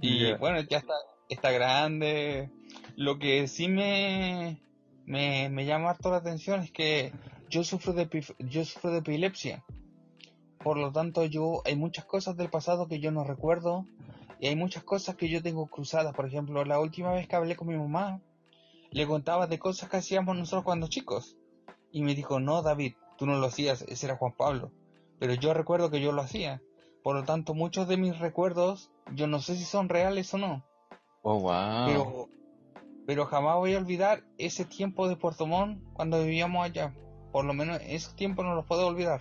Y 0.00 0.32
bueno, 0.34 0.60
ya 0.68 0.78
está, 0.78 0.94
está 1.28 1.50
grande. 1.50 2.50
Lo 2.96 3.18
que 3.18 3.46
sí 3.48 3.68
me, 3.68 4.60
me, 5.06 5.48
me 5.48 5.64
llama 5.64 5.90
harto 5.90 6.10
la 6.10 6.18
atención 6.18 6.60
es 6.60 6.70
que 6.70 7.12
yo 7.48 7.64
sufro 7.64 7.92
de, 7.92 8.08
yo 8.38 8.64
sufro 8.64 8.90
de 8.90 8.98
epilepsia. 8.98 9.64
Por 10.58 10.78
lo 10.78 10.92
tanto, 10.92 11.24
yo 11.24 11.62
hay 11.64 11.76
muchas 11.76 12.04
cosas 12.04 12.36
del 12.36 12.50
pasado 12.50 12.88
que 12.88 12.98
yo 12.98 13.10
no 13.10 13.24
recuerdo 13.24 13.86
y 14.40 14.48
hay 14.48 14.56
muchas 14.56 14.82
cosas 14.82 15.16
que 15.16 15.28
yo 15.28 15.42
tengo 15.42 15.66
cruzadas. 15.66 16.14
Por 16.14 16.26
ejemplo, 16.26 16.64
la 16.64 16.80
última 16.80 17.12
vez 17.12 17.28
que 17.28 17.36
hablé 17.36 17.54
con 17.56 17.68
mi 17.68 17.76
mamá, 17.76 18.20
le 18.90 19.06
contaba 19.06 19.46
de 19.46 19.58
cosas 19.58 19.90
que 19.90 19.98
hacíamos 19.98 20.36
nosotros 20.36 20.64
cuando 20.64 20.88
chicos. 20.88 21.36
Y 21.92 22.02
me 22.02 22.14
dijo, 22.14 22.40
no, 22.40 22.62
David, 22.62 22.94
tú 23.18 23.26
no 23.26 23.38
lo 23.38 23.46
hacías, 23.46 23.82
ese 23.82 24.06
era 24.06 24.16
Juan 24.16 24.32
Pablo. 24.36 24.72
Pero 25.18 25.34
yo 25.34 25.54
recuerdo 25.54 25.90
que 25.90 26.00
yo 26.00 26.12
lo 26.12 26.22
hacía. 26.22 26.60
Por 27.02 27.16
lo 27.16 27.24
tanto, 27.24 27.54
muchos 27.54 27.86
de 27.86 27.96
mis 27.96 28.18
recuerdos, 28.18 28.90
yo 29.12 29.26
no 29.26 29.40
sé 29.40 29.56
si 29.56 29.64
son 29.64 29.88
reales 29.88 30.32
o 30.34 30.38
no. 30.38 30.64
Oh, 31.22 31.40
wow. 31.40 31.86
Pero, 31.86 32.28
pero 33.06 33.26
jamás 33.26 33.56
voy 33.56 33.74
a 33.74 33.78
olvidar 33.78 34.24
ese 34.38 34.64
tiempo 34.64 35.08
de 35.08 35.16
Puerto 35.16 35.46
Montt 35.46 35.82
cuando 35.94 36.22
vivíamos 36.22 36.64
allá. 36.64 36.94
Por 37.32 37.44
lo 37.44 37.54
menos 37.54 37.80
ese 37.86 38.14
tiempo 38.14 38.42
no 38.42 38.54
lo 38.54 38.64
puedo 38.64 38.86
olvidar. 38.86 39.20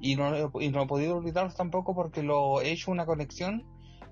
Y 0.00 0.16
no, 0.16 0.50
y 0.60 0.70
no 0.70 0.82
he 0.82 0.86
podido 0.86 1.16
olvidar 1.16 1.52
tampoco 1.54 1.94
porque 1.94 2.22
lo 2.22 2.60
he 2.60 2.72
hecho 2.72 2.90
una 2.90 3.06
conexión 3.06 3.64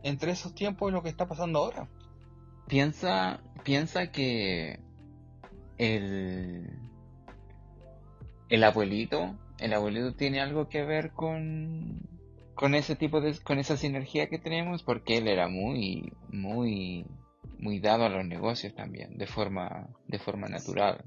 entre 0.02 0.32
esos 0.32 0.54
tiempos 0.54 0.90
y 0.90 0.92
lo 0.92 1.02
que 1.02 1.08
está 1.08 1.26
pasando 1.26 1.58
ahora. 1.60 1.88
Piensa, 2.68 3.40
piensa 3.64 4.12
que 4.12 4.80
el, 5.78 6.78
el 8.48 8.64
abuelito, 8.64 9.36
el 9.58 9.72
abuelito 9.72 10.14
tiene 10.14 10.40
algo 10.40 10.68
que 10.68 10.84
ver 10.84 11.12
con, 11.12 12.19
con 12.60 12.74
ese 12.74 12.94
tipo 12.94 13.22
de, 13.22 13.38
con 13.40 13.58
esa 13.58 13.78
sinergia 13.78 14.28
que 14.28 14.38
tenemos, 14.38 14.82
porque 14.82 15.16
él 15.16 15.28
era 15.28 15.48
muy, 15.48 16.12
muy, 16.28 17.06
muy 17.58 17.80
dado 17.80 18.04
a 18.04 18.10
los 18.10 18.26
negocios 18.26 18.74
también, 18.74 19.16
de 19.16 19.26
forma, 19.26 19.88
de 20.06 20.18
forma 20.18 20.46
natural. 20.46 21.02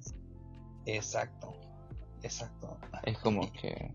Exacto, 0.88 1.54
exacto. 2.24 2.80
Es 3.04 3.20
como 3.20 3.52
que 3.52 3.94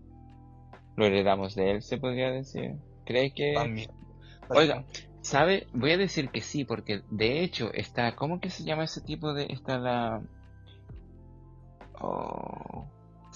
lo 0.95 1.05
heredamos 1.05 1.53
de 1.53 1.71
él, 1.71 1.81
se 1.81 1.97
podría 1.97 2.31
decir. 2.31 2.77
¿Cree 3.05 3.33
que...? 3.33 3.53
Oiga, 4.49 4.85
¿sabe? 5.19 5.67
Voy 5.73 5.91
a 5.91 5.97
decir 5.97 6.29
que 6.29 6.39
sí, 6.39 6.63
porque 6.63 7.01
de 7.11 7.43
hecho 7.43 7.73
está... 7.73 8.15
¿Cómo 8.15 8.39
que 8.39 8.49
se 8.51 8.63
llama 8.63 8.85
ese 8.85 9.01
tipo 9.01 9.33
de...? 9.33 9.47
Está 9.49 9.77
la... 9.77 10.21
Oh, 11.99 12.87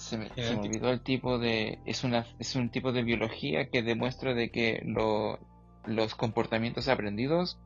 se, 0.04 0.18
me, 0.18 0.30
olvidó 0.58 0.90
el 0.90 1.00
tipo 1.00 1.38
de... 1.38 1.78
Es, 1.86 2.04
una, 2.04 2.26
es 2.38 2.54
un 2.56 2.70
tipo 2.70 2.92
de 2.92 3.02
biología 3.02 3.70
que 3.70 3.82
demuestra 3.82 4.34
de 4.34 4.50
que 4.50 4.82
lo, 4.84 5.38
los 5.86 6.14
comportamientos 6.14 6.88
aprendidos 6.88 7.58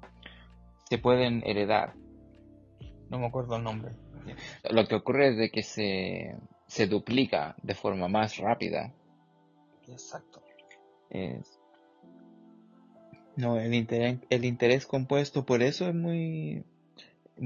se 0.88 0.98
pueden 0.98 1.42
heredar. 1.44 1.94
No 3.10 3.18
me 3.18 3.26
acuerdo 3.26 3.56
el 3.56 3.64
nombre. 3.64 3.92
Lo 4.70 4.86
que 4.86 4.94
ocurre 4.94 5.30
es 5.30 5.36
de 5.36 5.50
que 5.50 5.62
se, 5.62 6.36
se 6.66 6.86
duplica 6.86 7.56
de 7.62 7.74
forma 7.74 8.08
más 8.08 8.36
rápida. 8.36 8.92
Exacto. 9.88 10.42
Es... 11.10 11.58
No, 13.36 13.58
el 13.58 13.74
interés, 13.74 14.18
el 14.30 14.44
interés 14.44 14.86
compuesto, 14.86 15.44
por 15.44 15.62
eso 15.62 15.88
es 15.88 15.94
muy... 15.94 16.64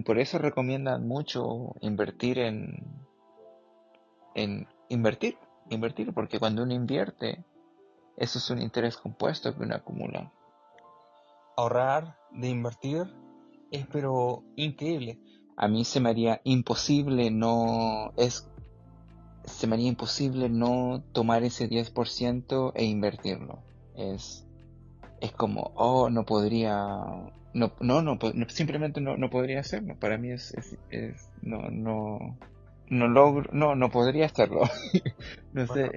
Por 0.05 0.18
eso 0.18 0.38
recomiendan 0.38 1.07
mucho 1.07 1.74
invertir 1.81 2.38
en... 2.38 2.85
En 4.35 4.66
invertir, 4.92 5.37
invertir, 5.70 6.12
porque 6.12 6.38
cuando 6.38 6.62
uno 6.62 6.74
invierte, 6.74 7.44
eso 8.16 8.38
es 8.38 8.50
un 8.50 8.61
interés 8.61 8.96
compuesto 8.96 9.57
que 9.57 9.62
uno 9.62 9.74
acumula. 9.74 10.33
Ahorrar 11.57 12.16
de 12.31 12.48
invertir 12.48 13.07
es 13.70 13.87
pero 13.87 14.42
increíble. 14.57 15.18
A 15.57 15.68
mí 15.68 15.85
se 15.85 16.00
me 16.00 16.11
haría 16.11 16.40
imposible 16.44 17.31
no... 17.31 18.12
Es 18.16 18.48
se 19.44 19.66
me 19.66 19.74
haría 19.74 19.88
imposible 19.88 20.48
no 20.48 21.02
tomar 21.12 21.42
ese 21.42 21.68
10% 21.68 22.72
e 22.74 22.85
invertirlo. 22.85 23.62
Es, 23.96 24.46
es 25.20 25.33
como, 25.33 25.72
oh, 25.74 26.11
no 26.11 26.24
podría, 26.24 26.76
no, 27.52 27.72
no, 27.81 28.02
no, 28.02 28.18
simplemente 28.48 29.00
no, 29.00 29.16
no 29.16 29.31
podría 29.31 29.61
hacerlo. 29.61 29.96
Para 29.98 30.16
mí 30.18 30.31
es, 30.31 30.55
es, 30.90 31.31
no, 31.42 31.70
no, 31.70 32.38
no 32.92 33.09
logro, 33.09 33.48
no, 33.52 33.74
no 33.74 33.90
podría 33.90 34.26
hacerlo. 34.26 34.61
no 35.55 35.66
sé, 35.66 35.90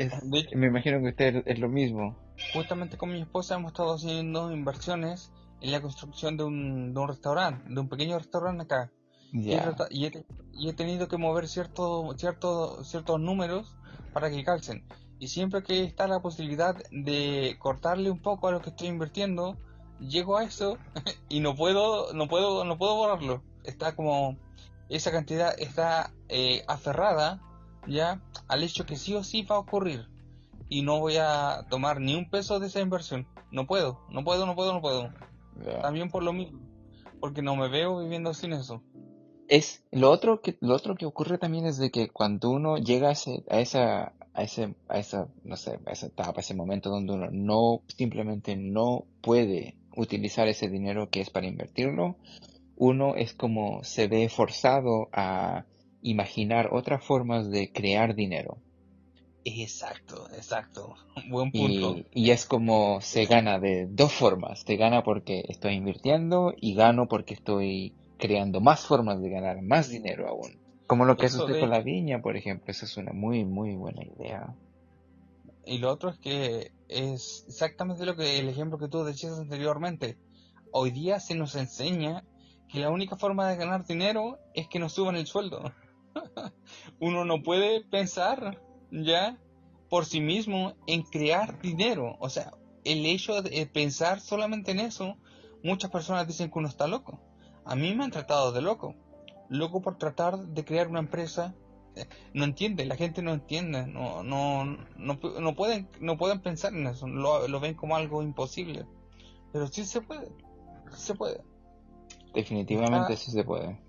me 0.56 0.68
imagino 0.68 1.02
que 1.02 1.10
usted 1.10 1.44
es 1.46 1.60
lo 1.60 1.68
mismo. 1.68 2.18
Justamente 2.54 2.98
con 2.98 3.12
mi 3.12 3.22
esposa 3.22 3.56
hemos 3.56 3.74
estado 3.74 3.96
haciendo 3.96 4.50
inversiones 4.54 5.34
en 5.60 5.74
la 5.74 5.82
construcción 5.82 6.38
de 6.38 6.46
un, 6.46 6.94
de 6.94 7.00
un 7.00 7.08
restaurante, 7.10 7.66
de 7.68 7.80
un 7.82 7.90
pequeño 7.90 8.18
restaurante 8.18 8.64
acá. 8.64 8.92
Y, 9.34 10.06
he, 10.06 10.74
tenido 10.74 11.10
que 11.10 11.18
mover 11.18 11.50
ciertos 11.50 12.18
ciertos 12.18 13.20
números 13.20 13.76
para 14.14 14.32
que 14.32 14.46
calcen. 14.46 14.86
Y 15.20 15.28
siempre 15.28 15.64
que 15.64 15.84
está 15.84 16.08
la 16.08 16.22
posibilidad 16.22 16.78
de 16.92 17.58
cortarle 17.60 18.10
un 18.10 18.22
poco 18.22 18.48
a 18.48 18.54
lo 18.54 18.62
que 18.62 18.70
estoy 18.70 18.88
invirtiendo, 18.88 19.58
llego 20.00 20.38
a 20.38 20.46
eso 20.46 20.78
y 21.28 21.42
no 21.42 21.56
puedo, 21.56 22.14
no 22.14 22.30
puedo, 22.30 22.64
no 22.64 22.78
puedo 22.78 22.96
borrarlo. 22.96 23.44
Está 23.66 23.98
como 23.98 24.38
esa 24.90 25.12
cantidad 25.12 25.54
está 25.60 26.14
eh, 26.30 26.64
aferrada 26.68 27.42
ya 27.88 28.22
al 28.48 28.64
hecho 28.64 28.86
que 28.86 28.96
sí 28.96 29.14
o 29.14 29.24
sí 29.24 29.44
va 29.44 29.56
a 29.56 29.60
ocurrir 29.60 30.08
y 30.70 30.82
no 30.82 31.00
voy 31.00 31.18
a 31.18 31.66
tomar 31.70 32.02
ni 32.02 32.16
un 32.16 32.30
peso 32.30 32.60
de 32.60 32.68
esa 32.68 32.82
inversión. 32.82 33.28
No 33.52 33.68
puedo, 33.68 34.02
no 34.10 34.24
puedo, 34.24 34.46
no 34.46 34.56
puedo, 34.56 34.74
no 34.74 34.82
puedo. 34.82 35.14
También 35.82 36.10
por 36.10 36.24
lo 36.24 36.34
mismo, 36.34 36.60
porque 37.20 37.42
no 37.42 37.56
me 37.56 37.70
veo 37.70 38.00
viviendo 38.00 38.34
sin 38.34 38.54
eso 38.54 38.82
es 39.48 39.84
lo 39.92 40.12
otro 40.12 40.42
que 40.42 40.58
lo 40.60 40.76
otro 40.76 40.96
que 40.96 41.06
ocurre 41.06 41.38
también 41.38 41.66
es 41.66 41.78
de 41.78 41.92
que 41.92 42.10
cuando 42.10 42.50
uno 42.50 42.78
llega 42.78 43.10
a, 43.10 43.12
ese, 43.12 43.44
a 43.50 43.60
esa 43.60 44.14
a 44.34 44.44
ese 44.44 44.76
a 44.88 45.00
esa 45.00 45.28
no 45.44 45.56
sé 45.56 45.80
a 45.86 45.92
esa 45.92 46.08
etapa 46.08 46.40
a 46.40 46.42
ese 46.42 46.56
momento 46.56 46.90
donde 46.90 47.14
uno 47.14 47.30
no 47.32 47.82
simplemente 47.88 48.56
no 48.56 49.06
puede 49.22 49.76
utilizar 49.96 50.48
ese 50.48 50.68
dinero 50.68 51.10
que 51.10 51.22
es 51.22 51.30
para 51.30 51.48
invertirlo 51.48 52.18
uno 52.76 53.16
es 53.16 53.34
como 53.34 53.84
se 53.84 54.08
ve 54.08 54.30
forzado 54.30 55.10
a 55.12 55.66
imaginar 56.02 56.70
otras 56.72 57.04
formas 57.04 57.50
de 57.50 57.72
crear 57.72 58.16
dinero 58.16 58.58
exacto 59.44 60.28
exacto 60.36 60.96
buen 61.30 61.52
punto 61.52 61.98
y, 62.12 62.26
y 62.28 62.32
es 62.32 62.46
como 62.46 63.02
se 63.02 63.26
gana 63.26 63.60
de 63.60 63.88
dos 63.90 64.14
formas 64.14 64.64
se 64.66 64.76
gana 64.76 65.04
porque 65.04 65.46
estoy 65.48 65.74
invirtiendo 65.74 66.54
y 66.58 66.76
gano 66.76 67.08
porque 67.08 67.34
estoy 67.34 67.96
creando 68.18 68.62
más 68.62 68.86
formas 68.86 69.22
de 69.22 69.30
ganar 69.30 69.62
más 69.62 69.90
dinero 69.90 70.28
aún. 70.28 70.60
Como 70.88 71.06
lo 71.06 71.18
que 71.18 71.26
hace 71.26 71.40
usted 71.40 71.60
con 71.60 71.70
la 71.70 71.82
viña, 71.82 72.22
por 72.22 72.38
ejemplo. 72.38 72.72
Esa 72.72 72.86
es 72.86 72.98
una 72.98 73.12
muy, 73.12 73.44
muy 73.44 73.76
buena 73.76 74.04
idea. 74.04 74.56
y 75.66 75.80
lo 75.80 75.92
otro 75.92 76.12
es 76.12 76.20
que 76.20 76.72
es 76.88 77.46
exactamente 77.48 78.06
lo 78.06 78.16
que 78.16 78.40
el 78.40 78.50
ejemplo 78.50 78.78
que 78.78 78.88
tú 78.88 79.04
decías 79.04 79.40
anteriormente. 79.40 80.18
Hoy 80.72 80.92
día 80.92 81.20
se 81.20 81.36
nos 81.36 81.56
enseña 81.56 82.24
que 82.70 82.80
la 82.80 82.90
única 82.90 83.16
forma 83.16 83.48
de 83.48 83.58
ganar 83.58 83.86
dinero 83.86 84.40
es 84.54 84.68
que 84.68 84.80
nos 84.80 84.94
suban 84.94 85.16
el 85.16 85.28
sueldo. 85.28 85.72
Uno 87.00 87.26
no 87.26 87.44
puede 87.44 87.84
pensar 87.84 88.62
ya 88.92 89.38
por 89.90 90.06
sí 90.06 90.22
mismo 90.22 90.74
en 90.88 91.04
crear 91.04 91.62
dinero. 91.62 92.16
O 92.20 92.30
sea, 92.30 92.52
el 92.84 93.06
hecho 93.06 93.42
de 93.42 93.66
pensar 93.66 94.20
solamente 94.20 94.72
en 94.72 94.80
eso, 94.80 95.18
muchas 95.64 95.92
personas 95.92 96.28
dicen 96.28 96.52
que 96.52 96.60
uno 96.60 96.68
está 96.68 96.88
loco. 96.88 97.20
A 97.66 97.76
mí 97.76 97.94
me 97.96 98.04
han 98.04 98.12
tratado 98.12 98.52
de 98.52 98.62
loco. 98.62 98.96
Loco 99.50 99.82
por 99.82 99.98
tratar 99.98 100.38
de 100.38 100.66
crear 100.66 100.88
una 100.88 101.00
empresa. 101.00 101.56
No 102.34 102.44
entiende, 102.44 102.86
la 102.86 102.98
gente 102.98 103.22
no 103.22 103.32
entiende, 103.32 103.88
no, 103.88 104.22
no, 104.22 104.66
no, 104.98 105.56
pueden, 105.56 105.90
no 106.02 106.18
pueden 106.18 106.42
pensar 106.42 106.74
en 106.74 106.88
eso, 106.88 107.08
lo, 107.08 107.48
lo 107.48 107.62
ven 107.62 107.74
como 107.76 107.96
algo 107.96 108.22
imposible. 108.22 108.86
Pero 109.54 109.68
sí 109.68 109.86
se 109.86 110.02
puede, 110.02 110.28
se 110.92 111.16
puede. 111.16 111.42
Definitivamente 112.36 113.16
sí 113.18 113.32
se 113.32 113.44
puede. 113.44 113.80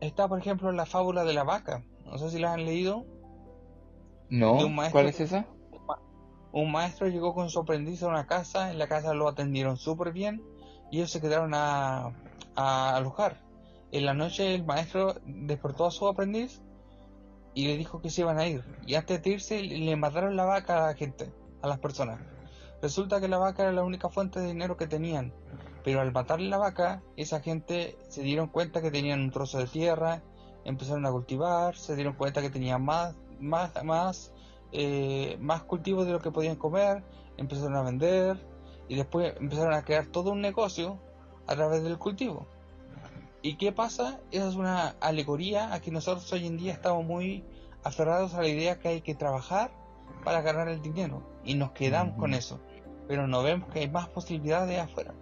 Está, 0.00 0.28
por 0.28 0.38
ejemplo, 0.38 0.72
la 0.72 0.86
fábula 0.86 1.24
de 1.24 1.34
la 1.34 1.44
vaca. 1.44 1.84
No 2.04 2.18
sé 2.18 2.30
si 2.30 2.38
la 2.38 2.52
han 2.52 2.64
leído. 2.64 3.04
No, 4.28 4.58
¿cuál 4.90 5.06
es 5.06 5.20
esa? 5.20 5.46
Un 6.52 6.72
maestro 6.72 7.08
llegó 7.08 7.34
con 7.34 7.50
su 7.50 7.60
aprendiz 7.60 8.02
a 8.02 8.08
una 8.08 8.26
casa, 8.26 8.70
en 8.70 8.78
la 8.78 8.88
casa 8.88 9.12
lo 9.14 9.28
atendieron 9.28 9.76
súper 9.76 10.12
bien 10.12 10.42
y 10.90 10.98
ellos 10.98 11.10
se 11.10 11.20
quedaron 11.20 11.52
a, 11.54 12.12
alojar. 12.54 13.42
En 13.92 14.06
la 14.06 14.14
noche 14.14 14.54
el 14.54 14.64
maestro 14.64 15.14
despertó 15.26 15.86
a 15.86 15.90
su 15.90 16.08
aprendiz 16.08 16.62
y 17.54 17.66
le 17.66 17.76
dijo 17.76 18.00
que 18.00 18.10
se 18.10 18.22
iban 18.22 18.38
a 18.38 18.46
ir. 18.46 18.64
Y 18.86 18.94
antes 18.94 19.22
de 19.22 19.30
irse 19.30 19.62
le 19.62 19.96
mataron 19.96 20.34
la 20.34 20.44
vaca 20.44 20.84
a 20.84 20.86
la 20.88 20.94
gente, 20.94 21.30
a 21.62 21.68
las 21.68 21.78
personas. 21.78 22.20
Resulta 22.80 23.20
que 23.20 23.28
la 23.28 23.38
vaca 23.38 23.62
era 23.62 23.72
la 23.72 23.84
única 23.84 24.08
fuente 24.08 24.40
de 24.40 24.46
dinero 24.46 24.76
que 24.76 24.86
tenían. 24.86 25.32
Pero 25.86 26.00
al 26.00 26.10
matarle 26.10 26.48
la 26.48 26.58
vaca, 26.58 27.00
esa 27.16 27.38
gente 27.38 27.96
se 28.08 28.22
dieron 28.22 28.48
cuenta 28.48 28.82
que 28.82 28.90
tenían 28.90 29.20
un 29.20 29.30
trozo 29.30 29.58
de 29.58 29.68
tierra, 29.68 30.20
empezaron 30.64 31.06
a 31.06 31.12
cultivar, 31.12 31.76
se 31.76 31.94
dieron 31.94 32.14
cuenta 32.14 32.42
que 32.42 32.50
tenían 32.50 32.84
más, 32.84 33.14
más, 33.38 33.70
más, 33.84 34.32
eh, 34.72 35.36
más 35.38 35.62
cultivos 35.62 36.04
de 36.04 36.10
lo 36.10 36.18
que 36.18 36.32
podían 36.32 36.56
comer, 36.56 37.04
empezaron 37.36 37.76
a 37.76 37.82
vender 37.82 38.36
y 38.88 38.96
después 38.96 39.32
empezaron 39.38 39.74
a 39.74 39.84
crear 39.84 40.06
todo 40.06 40.32
un 40.32 40.40
negocio 40.40 40.98
a 41.46 41.54
través 41.54 41.84
del 41.84 41.98
cultivo. 41.98 42.48
¿Y 43.40 43.56
qué 43.56 43.70
pasa? 43.70 44.18
Esa 44.32 44.48
es 44.48 44.56
una 44.56 44.96
alegoría 45.00 45.72
a 45.72 45.80
que 45.80 45.92
nosotros 45.92 46.32
hoy 46.32 46.48
en 46.48 46.56
día 46.56 46.72
estamos 46.72 47.04
muy 47.04 47.44
aferrados 47.84 48.34
a 48.34 48.42
la 48.42 48.48
idea 48.48 48.80
que 48.80 48.88
hay 48.88 49.02
que 49.02 49.14
trabajar 49.14 49.70
para 50.24 50.40
ganar 50.40 50.68
el 50.68 50.82
dinero 50.82 51.22
y 51.44 51.54
nos 51.54 51.70
quedamos 51.70 52.18
con 52.18 52.34
eso, 52.34 52.58
pero 53.06 53.28
no 53.28 53.44
vemos 53.44 53.72
que 53.72 53.78
hay 53.78 53.88
más 53.88 54.08
posibilidades 54.08 54.80
afuera. 54.80 55.14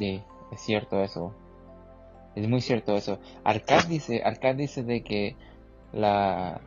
Sí, 0.00 0.22
es 0.50 0.60
cierto 0.62 1.02
eso. 1.02 1.34
Es 2.34 2.48
muy 2.48 2.62
cierto 2.62 2.94
eso. 2.94 3.18
Arcad 3.44 3.84
dice, 3.88 4.22
Arcad 4.24 4.54
dice 4.54 4.82
de 4.82 5.04
que 5.04 5.36
la... 5.92 6.62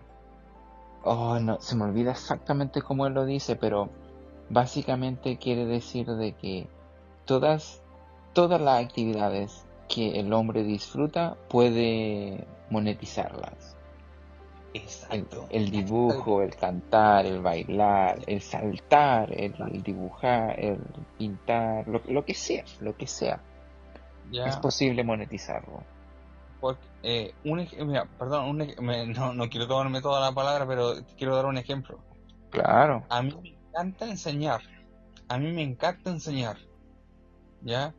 Oh, 1.03 1.39
no, 1.39 1.59
se 1.59 1.75
me 1.75 1.85
olvida 1.85 2.11
exactamente 2.11 2.83
cómo 2.83 3.07
él 3.07 3.13
lo 3.13 3.25
dice, 3.25 3.55
pero 3.55 3.89
básicamente 4.51 5.37
quiere 5.37 5.65
decir 5.65 6.05
de 6.05 6.33
que 6.33 6.67
todas, 7.25 7.81
todas 8.33 8.61
las 8.61 8.85
actividades 8.85 9.65
que 9.89 10.19
el 10.19 10.31
hombre 10.31 10.63
disfruta 10.63 11.35
puede 11.49 12.45
monetizarlas. 12.69 13.72
Exacto. 14.73 15.47
El, 15.49 15.69
dibujo, 15.69 16.41
el 16.41 16.55
cantar, 16.55 17.25
el 17.25 17.41
bailar, 17.41 18.19
el 18.25 18.41
saltar, 18.41 19.31
el, 19.31 19.83
dibujar, 19.83 20.59
el 20.59 20.79
pintar, 21.17 21.87
lo, 21.87 22.25
que 22.25 22.33
sea, 22.33 22.65
lo 22.79 22.97
que 22.97 23.05
sea. 23.05 23.39
Es 24.31 24.57
posible 24.57 25.03
monetizarlo. 25.03 25.83
Porque, 26.59 26.85
eh, 27.03 27.33
un, 27.43 27.67
mira, 27.85 28.07
perdón, 28.17 28.57
no, 29.13 29.33
no 29.33 29.49
quiero 29.49 29.67
tomarme 29.67 30.01
toda 30.01 30.21
la 30.21 30.33
palabra, 30.33 30.65
pero 30.65 30.93
quiero 31.17 31.35
dar 31.35 31.45
un 31.45 31.57
ejemplo. 31.57 31.99
Claro. 32.49 33.03
A 33.09 33.21
mí 33.21 33.35
me 33.41 33.49
encanta 33.49 34.07
enseñar. 34.07 34.61
A 35.27 35.37
mí 35.37 35.51
me 35.51 35.61
encanta 35.61 36.09
enseñar. 36.09 36.57
¿Ya? 37.61 37.93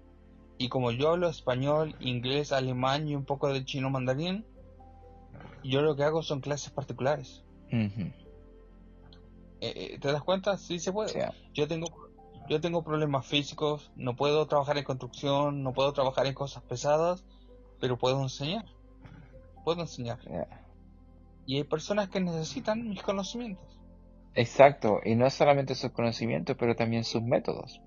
Y 0.58 0.68
como 0.68 0.90
yo 0.90 1.10
hablo 1.10 1.28
español, 1.28 1.94
inglés, 2.00 2.52
alemán 2.52 3.08
y 3.08 3.14
un 3.14 3.24
poco 3.24 3.52
de 3.52 3.64
chino 3.64 3.90
mandarín, 3.90 4.44
yo 5.70 5.82
lo 5.82 5.96
que 5.96 6.04
hago 6.04 6.22
son 6.22 6.40
clases 6.40 6.70
particulares. 6.70 7.42
Eh, 9.60 9.98
¿Te 10.00 10.12
das 10.12 10.22
cuenta? 10.22 10.56
Sí 10.56 10.78
se 10.78 10.92
puede. 10.92 11.32
Yo 11.54 11.66
tengo 11.66 11.88
yo 12.48 12.60
tengo 12.60 12.82
problemas 12.82 13.26
físicos, 13.26 13.90
no 13.96 14.16
puedo 14.16 14.46
trabajar 14.46 14.76
en 14.76 14.84
construcción, 14.84 15.62
no 15.62 15.72
puedo 15.72 15.92
trabajar 15.92 16.26
en 16.26 16.34
cosas 16.34 16.62
pesadas, 16.64 17.24
pero 17.80 17.96
puedo 17.96 18.20
enseñar. 18.22 18.66
Puedo 19.64 19.80
enseñar. 19.80 20.18
Y 21.46 21.56
hay 21.56 21.64
personas 21.64 22.10
que 22.10 22.20
necesitan 22.20 22.86
mis 22.88 23.02
conocimientos. 23.02 23.80
Exacto, 24.34 25.00
y 25.04 25.14
no 25.14 25.30
solamente 25.30 25.74
sus 25.74 25.92
conocimientos, 25.92 26.56
pero 26.58 26.74
también 26.76 27.04
sus 27.04 27.22
métodos. 27.22 27.80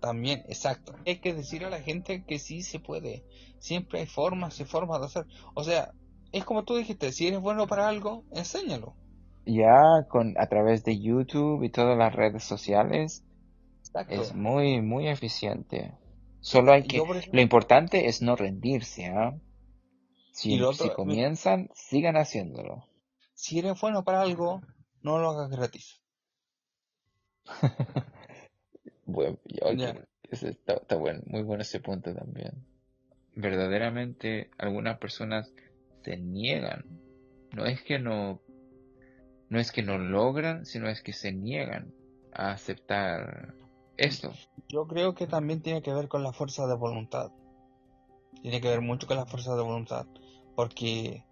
También, 0.00 0.40
exacto. 0.48 0.94
Hay 1.06 1.18
que 1.18 1.34
decir 1.34 1.64
a 1.64 1.70
la 1.70 1.80
gente 1.80 2.24
que 2.24 2.38
sí 2.38 2.62
se 2.62 2.80
puede. 2.80 3.22
Siempre 3.58 4.00
hay 4.00 4.06
formas 4.06 4.58
y 4.58 4.64
formas 4.64 5.00
de 5.00 5.06
hacer. 5.06 5.26
O 5.54 5.62
sea, 5.62 5.92
es 6.32 6.44
como 6.44 6.64
tú 6.64 6.76
dijiste, 6.76 7.12
si 7.12 7.28
eres 7.28 7.40
bueno 7.40 7.66
para 7.66 7.88
algo, 7.88 8.24
enséñalo. 8.32 8.94
Ya 9.46 10.06
con 10.08 10.34
a 10.38 10.46
través 10.48 10.84
de 10.84 11.00
YouTube 11.00 11.62
y 11.64 11.70
todas 11.70 11.96
las 11.96 12.14
redes 12.14 12.44
sociales 12.44 13.24
es 14.08 14.34
muy 14.34 14.80
muy 14.80 15.08
eficiente. 15.08 15.94
Solo 16.40 16.72
hay 16.72 16.84
que 16.84 17.02
lo 17.32 17.40
importante 17.40 18.06
es 18.06 18.22
no 18.22 18.36
rendirse, 18.36 19.06
¿ah? 19.06 19.38
Si, 20.32 20.58
si 20.72 20.90
comienzan, 20.90 21.68
sigan 21.74 22.16
haciéndolo. 22.16 22.86
Si 23.34 23.58
eres 23.58 23.78
bueno 23.80 24.04
para 24.04 24.22
algo, 24.22 24.62
no 25.02 25.18
lo 25.18 25.30
hagas 25.30 25.50
gratis. 25.50 26.00
bueno, 29.06 29.38
está, 30.30 30.74
está 30.74 30.96
bueno, 30.96 31.20
muy 31.26 31.42
bueno 31.42 31.62
ese 31.62 31.80
punto 31.80 32.14
también. 32.14 32.64
Verdaderamente, 33.34 34.50
algunas 34.56 34.98
personas 34.98 35.52
se 36.02 36.16
niegan. 36.16 36.84
No 37.54 37.66
es 37.66 37.82
que 37.82 37.98
no, 37.98 38.40
no 39.48 39.58
es 39.58 39.72
que 39.72 39.82
no 39.82 39.98
logran, 39.98 40.64
sino 40.64 40.88
es 40.88 41.02
que 41.02 41.12
se 41.12 41.32
niegan 41.32 41.92
a 42.32 42.52
aceptar 42.52 43.54
esto. 43.96 44.32
Yo 44.68 44.86
creo 44.86 45.14
que 45.14 45.26
también 45.26 45.60
tiene 45.60 45.82
que 45.82 45.92
ver 45.92 46.08
con 46.08 46.22
la 46.22 46.32
fuerza 46.32 46.66
de 46.66 46.74
voluntad. 46.74 47.32
Tiene 48.42 48.60
que 48.60 48.68
ver 48.68 48.80
mucho 48.80 49.06
con 49.06 49.16
la 49.16 49.26
fuerza 49.26 49.54
de 49.54 49.62
voluntad, 49.62 50.06
porque 50.54 51.24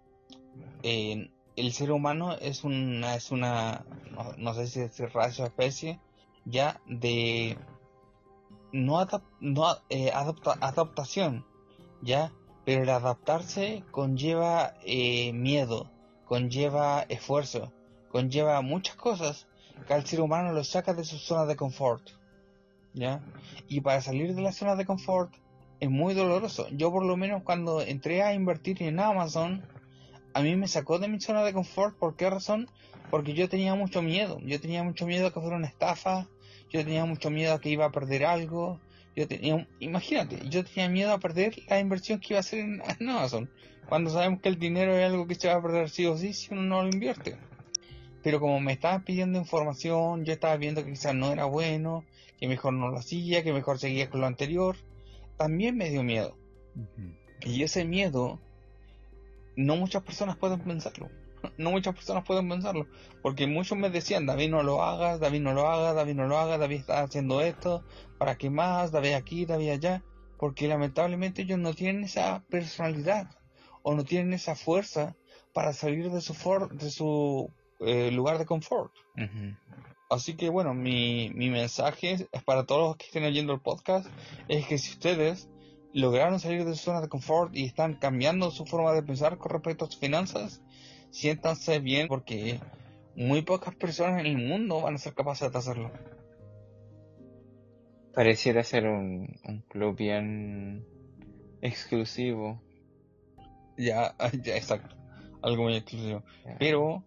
eh, 0.83 1.31
el 1.55 1.71
ser 1.71 1.91
humano 1.91 2.33
es 2.33 2.63
una, 2.63 3.15
es 3.15 3.31
una, 3.31 3.85
no, 4.37 4.53
sé 4.53 4.67
si 4.67 4.81
es 4.81 5.13
raza 5.13 5.43
o 5.43 5.45
especie, 5.47 5.99
ya 6.45 6.79
de 6.87 7.57
no, 8.71 9.05
no 9.39 9.75
eh, 9.89 10.11
adaptación, 10.11 11.45
ya 12.01 12.31
pero 12.69 12.83
el 12.83 12.89
adaptarse 12.91 13.83
conlleva 13.89 14.75
eh, 14.85 15.33
miedo, 15.33 15.89
conlleva 16.25 17.03
esfuerzo, 17.09 17.73
conlleva 18.11 18.61
muchas 18.61 18.95
cosas 18.95 19.47
que 19.87 19.93
al 19.95 20.05
ser 20.05 20.21
humano 20.21 20.53
lo 20.53 20.63
saca 20.63 20.93
de 20.93 21.03
su 21.03 21.17
zona 21.17 21.47
de 21.47 21.55
confort. 21.55 22.11
¿Ya? 22.93 23.23
Y 23.67 23.81
para 23.81 24.01
salir 24.01 24.35
de 24.35 24.43
la 24.43 24.51
zona 24.51 24.75
de 24.75 24.85
confort 24.85 25.33
es 25.79 25.89
muy 25.89 26.13
doloroso. 26.13 26.67
Yo 26.69 26.91
por 26.91 27.03
lo 27.03 27.17
menos 27.17 27.41
cuando 27.41 27.81
entré 27.81 28.21
a 28.21 28.35
invertir 28.35 28.83
en 28.83 28.99
Amazon, 28.99 29.65
a 30.35 30.43
mí 30.43 30.55
me 30.55 30.67
sacó 30.67 30.99
de 30.99 31.07
mi 31.07 31.19
zona 31.19 31.41
de 31.41 31.53
confort. 31.53 31.97
¿Por 31.97 32.17
qué 32.17 32.29
razón? 32.29 32.69
Porque 33.09 33.33
yo 33.33 33.49
tenía 33.49 33.73
mucho 33.73 34.03
miedo. 34.03 34.37
Yo 34.43 34.61
tenía 34.61 34.83
mucho 34.83 35.07
miedo 35.07 35.25
a 35.25 35.33
que 35.33 35.41
fuera 35.41 35.57
una 35.57 35.65
estafa. 35.65 36.27
Yo 36.69 36.83
tenía 36.85 37.05
mucho 37.05 37.31
miedo 37.31 37.55
a 37.55 37.59
que 37.61 37.69
iba 37.69 37.85
a 37.85 37.91
perder 37.91 38.25
algo. 38.25 38.79
Yo 39.19 39.27
tenía, 39.27 39.67
imagínate, 39.79 40.47
yo 40.47 40.63
tenía 40.63 40.87
miedo 40.87 41.11
a 41.11 41.19
perder 41.19 41.53
la 41.67 41.77
inversión 41.77 42.21
que 42.21 42.27
iba 42.29 42.37
a 42.37 42.39
hacer 42.39 42.59
en, 42.99 43.09
Amazon, 43.09 43.49
cuando 43.89 44.11
sabemos 44.11 44.39
que 44.39 44.47
el 44.47 44.57
dinero 44.57 44.95
es 44.95 45.03
algo 45.03 45.27
que 45.27 45.35
se 45.35 45.49
va 45.49 45.55
a 45.55 45.61
perder 45.61 45.89
sí 45.89 46.05
o 46.05 46.15
sí 46.15 46.31
si 46.31 46.53
uno 46.53 46.61
no 46.61 46.83
lo 46.83 46.89
invierte. 46.89 47.35
Pero 48.23 48.39
como 48.39 48.61
me 48.61 48.71
estaban 48.71 49.03
pidiendo 49.03 49.37
información, 49.37 50.23
yo 50.23 50.31
estaba 50.31 50.55
viendo 50.55 50.85
que 50.85 50.91
quizás 50.91 51.13
no 51.15 51.33
era 51.33 51.43
bueno, 51.43 52.05
que 52.39 52.47
mejor 52.47 52.71
no 52.71 52.87
lo 52.87 52.97
hacía, 52.97 53.43
que 53.43 53.51
mejor 53.51 53.77
seguía 53.77 54.09
con 54.09 54.21
lo 54.21 54.27
anterior, 54.27 54.77
también 55.37 55.75
me 55.75 55.89
dio 55.89 56.01
miedo. 56.01 56.37
Y 57.41 57.63
ese 57.63 57.83
miedo, 57.83 58.39
no 59.57 59.75
muchas 59.75 60.03
personas 60.03 60.37
pueden 60.37 60.61
pensarlo. 60.61 61.09
No 61.57 61.71
muchas 61.71 61.95
personas 61.95 62.23
pueden 62.25 62.49
pensarlo. 62.49 62.87
Porque 63.21 63.47
muchos 63.47 63.77
me 63.77 63.89
decían, 63.89 64.25
David 64.25 64.49
no 64.49 64.63
lo 64.63 64.83
hagas, 64.83 65.19
David 65.19 65.41
no 65.41 65.53
lo 65.53 65.67
hagas, 65.67 65.95
David 65.95 66.15
no 66.15 66.27
lo 66.27 66.37
hagas, 66.37 66.59
David 66.59 66.77
está 66.77 67.01
haciendo 67.01 67.41
esto, 67.41 67.83
¿para 68.17 68.37
qué 68.37 68.49
más? 68.49 68.91
David 68.91 69.13
aquí, 69.13 69.45
David 69.45 69.71
allá. 69.71 70.03
Porque 70.37 70.67
lamentablemente 70.67 71.41
ellos 71.41 71.59
no 71.59 71.73
tienen 71.73 72.03
esa 72.03 72.43
personalidad 72.49 73.29
o 73.83 73.95
no 73.95 74.03
tienen 74.03 74.33
esa 74.33 74.55
fuerza 74.55 75.15
para 75.53 75.73
salir 75.73 76.11
de 76.11 76.21
su, 76.21 76.33
for 76.33 76.73
de 76.77 76.89
su 76.89 77.51
eh, 77.79 78.11
lugar 78.11 78.37
de 78.37 78.45
confort. 78.45 78.93
Así 80.09 80.35
que 80.35 80.49
bueno, 80.49 80.73
mi, 80.73 81.29
mi 81.35 81.49
mensaje 81.49 82.27
es 82.31 82.43
para 82.43 82.65
todos 82.65 82.87
los 82.87 82.97
que 82.97 83.05
estén 83.05 83.25
oyendo 83.25 83.53
el 83.53 83.61
podcast, 83.61 84.07
es 84.47 84.65
que 84.65 84.77
si 84.77 84.91
ustedes 84.91 85.49
lograron 85.93 86.39
salir 86.39 86.65
de 86.65 86.75
su 86.75 86.85
zona 86.85 87.01
de 87.01 87.09
confort 87.09 87.55
y 87.55 87.65
están 87.65 87.95
cambiando 87.95 88.51
su 88.51 88.65
forma 88.65 88.93
de 88.93 89.03
pensar 89.03 89.37
con 89.37 89.51
respecto 89.51 89.85
a 89.85 89.87
sus 89.87 89.99
finanzas, 89.99 90.61
siéntanse 91.11 91.79
bien 91.79 92.07
porque 92.07 92.59
muy 93.15 93.41
pocas 93.41 93.75
personas 93.75 94.19
en 94.21 94.27
el 94.27 94.37
mundo 94.37 94.81
van 94.81 94.95
a 94.95 94.97
ser 94.97 95.13
capaces 95.13 95.51
de 95.51 95.57
hacerlo. 95.57 95.91
Pareciera 98.13 98.63
ser 98.63 98.87
un, 98.87 99.39
un 99.45 99.61
club 99.69 99.95
bien 99.95 100.85
exclusivo. 101.61 102.61
Ya, 103.77 104.15
ya, 104.43 104.55
exacto. 104.55 104.95
Algo 105.41 105.63
muy 105.63 105.75
exclusivo. 105.75 106.23
Pero 106.57 107.03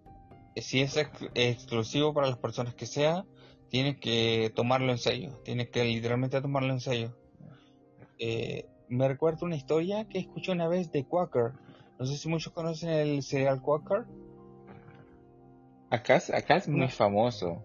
si 0.57 0.81
es 0.81 0.97
exclusivo 1.35 2.15
para 2.15 2.29
las 2.29 2.39
personas 2.39 2.75
que 2.75 2.87
sea, 2.87 3.25
tienes 3.69 3.99
que 3.99 4.53
tomarlo 4.55 4.93
en 4.93 4.99
serio. 4.99 5.41
Tienes 5.45 5.71
que 5.71 5.85
literalmente 5.85 6.41
tomarlo 6.41 6.73
en 6.73 6.81
serio. 6.81 7.17
Eh, 8.19 8.67
me 8.89 9.09
recuerdo 9.09 9.47
una 9.47 9.57
historia 9.57 10.07
que 10.09 10.19
escuché 10.19 10.53
una 10.53 10.69
vez 10.69 10.93
de 10.93 11.05
Quaker. 11.05 11.53
No 12.03 12.09
sé 12.09 12.17
si 12.17 12.29
muchos 12.29 12.53
conocen 12.53 12.89
el 12.89 13.23
cereal 13.23 13.63
Quaker. 13.63 14.07
Acá, 15.89 16.21
acá 16.35 16.57
es 16.57 16.67
muy 16.67 16.89
famoso. 16.89 17.63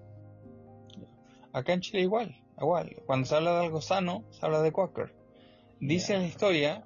Acá 1.52 1.73
en 1.73 1.82
Chile 1.82 2.02
igual, 2.02 2.36
igual. 2.56 2.97
Cuando 3.08 3.26
se 3.26 3.36
habla 3.36 3.54
de 3.54 3.65
algo 3.65 3.82
sano, 3.82 4.26
se 4.30 4.45
habla 4.45 4.62
de 4.62 4.71
Quaker. 4.71 5.12
Dice 5.80 6.13
en 6.13 6.21
la 6.21 6.28
historia 6.28 6.86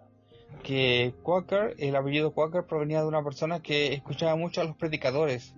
que 0.63 1.13
Quaker, 1.23 1.75
el 1.77 1.93
apellido 1.97 2.33
Quaker 2.33 2.63
provenía 2.63 3.01
de 3.01 3.07
una 3.07 3.21
persona 3.21 3.61
que 3.61 3.95
escuchaba 3.95 4.37
mucho 4.37 4.61
a 4.61 4.63
los 4.63 4.77
predicadores, 4.77 5.53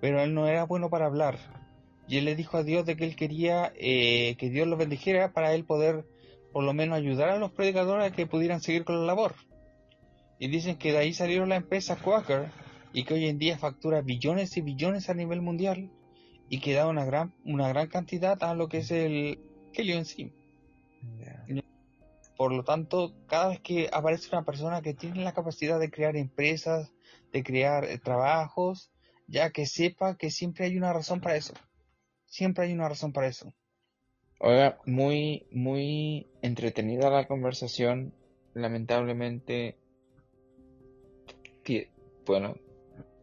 pero 0.00 0.20
él 0.20 0.34
no 0.34 0.48
era 0.48 0.64
bueno 0.64 0.90
para 0.90 1.06
hablar. 1.06 1.38
Y 2.08 2.18
él 2.18 2.24
le 2.24 2.34
dijo 2.34 2.56
a 2.56 2.64
Dios 2.64 2.84
de 2.84 2.96
que 2.96 3.04
él 3.04 3.14
quería 3.14 3.72
eh, 3.76 4.34
que 4.38 4.50
Dios 4.50 4.66
lo 4.66 4.76
bendijera 4.76 5.32
para 5.32 5.54
él 5.54 5.64
poder 5.64 6.04
por 6.52 6.64
lo 6.64 6.74
menos 6.74 6.98
ayudar 6.98 7.28
a 7.28 7.38
los 7.38 7.52
predicadores 7.52 8.10
a 8.10 8.12
que 8.12 8.26
pudieran 8.26 8.60
seguir 8.60 8.84
con 8.84 8.98
la 8.98 9.06
labor. 9.06 9.36
Y 10.42 10.48
dicen 10.48 10.76
que 10.76 10.90
de 10.90 10.98
ahí 10.98 11.14
salieron 11.14 11.50
la 11.50 11.54
empresa 11.54 11.94
Quaker 11.94 12.50
y 12.92 13.04
que 13.04 13.14
hoy 13.14 13.28
en 13.28 13.38
día 13.38 13.58
factura 13.58 14.00
billones 14.00 14.56
y 14.56 14.60
billones 14.60 15.08
a 15.08 15.14
nivel 15.14 15.40
mundial 15.40 15.88
y 16.48 16.58
que 16.58 16.74
da 16.74 16.88
una 16.88 17.04
gran, 17.04 17.32
una 17.44 17.68
gran 17.68 17.86
cantidad 17.86 18.42
a 18.42 18.52
lo 18.56 18.68
que 18.68 18.78
es 18.78 18.90
el 18.90 19.38
Helio 19.72 19.98
en 19.98 20.04
sí. 20.04 20.32
Por 22.36 22.52
lo 22.52 22.64
tanto, 22.64 23.14
cada 23.28 23.50
vez 23.50 23.60
que 23.60 23.88
aparece 23.92 24.30
una 24.32 24.44
persona 24.44 24.82
que 24.82 24.94
tiene 24.94 25.22
la 25.22 25.32
capacidad 25.32 25.78
de 25.78 25.92
crear 25.92 26.16
empresas, 26.16 26.92
de 27.32 27.44
crear 27.44 27.84
eh, 27.84 27.98
trabajos, 27.98 28.90
ya 29.28 29.50
que 29.50 29.64
sepa 29.64 30.16
que 30.16 30.32
siempre 30.32 30.64
hay 30.64 30.76
una 30.76 30.92
razón 30.92 31.20
para 31.20 31.36
eso. 31.36 31.54
Siempre 32.26 32.64
hay 32.64 32.72
una 32.72 32.88
razón 32.88 33.12
para 33.12 33.28
eso. 33.28 33.54
Oiga, 34.40 34.80
muy, 34.86 35.46
muy 35.52 36.26
entretenida 36.42 37.10
la 37.10 37.28
conversación. 37.28 38.12
Lamentablemente, 38.54 39.78
bueno, 42.26 42.56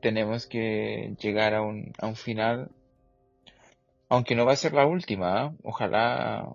tenemos 0.01 0.47
que 0.47 1.15
llegar 1.19 1.53
a 1.53 1.61
un, 1.61 1.93
a 1.99 2.07
un 2.07 2.15
final. 2.15 2.71
Aunque 4.09 4.35
no 4.35 4.45
va 4.45 4.53
a 4.53 4.55
ser 4.55 4.73
la 4.73 4.87
última, 4.87 5.41
¿ah? 5.41 5.53
ojalá, 5.63 6.47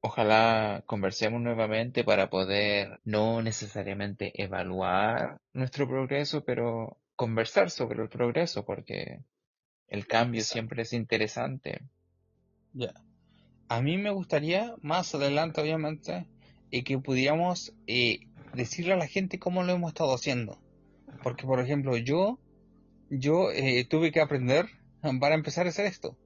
ojalá 0.00 0.82
conversemos 0.86 1.40
nuevamente 1.42 2.04
para 2.04 2.30
poder 2.30 3.00
no 3.04 3.42
necesariamente 3.42 4.32
evaluar 4.42 5.40
nuestro 5.52 5.86
progreso, 5.86 6.44
pero 6.44 6.96
conversar 7.16 7.70
sobre 7.70 8.02
el 8.02 8.08
progreso, 8.08 8.64
porque 8.64 9.20
el 9.88 10.06
cambio 10.06 10.42
siempre 10.42 10.82
es 10.82 10.92
interesante. 10.94 11.82
Ya 12.72 12.94
a 13.70 13.80
mí 13.82 13.96
me 13.98 14.10
gustaría 14.10 14.74
más 14.82 15.14
adelante, 15.14 15.60
obviamente, 15.60 16.26
y 16.72 16.82
que 16.82 16.98
pudiéramos 16.98 17.72
eh, 17.86 18.26
decirle 18.52 18.94
a 18.94 18.96
la 18.96 19.06
gente 19.06 19.38
cómo 19.38 19.62
lo 19.62 19.72
hemos 19.72 19.92
estado 19.92 20.12
haciendo. 20.12 20.58
Porque, 21.22 21.46
por 21.46 21.60
ejemplo, 21.60 21.96
yo, 21.96 22.38
yo 23.10 23.50
eh, 23.52 23.84
tuve 23.88 24.12
que 24.12 24.20
aprender 24.20 24.66
para 25.20 25.34
empezar 25.34 25.66
a 25.66 25.70
hacer 25.70 25.86
esto. 25.86 26.16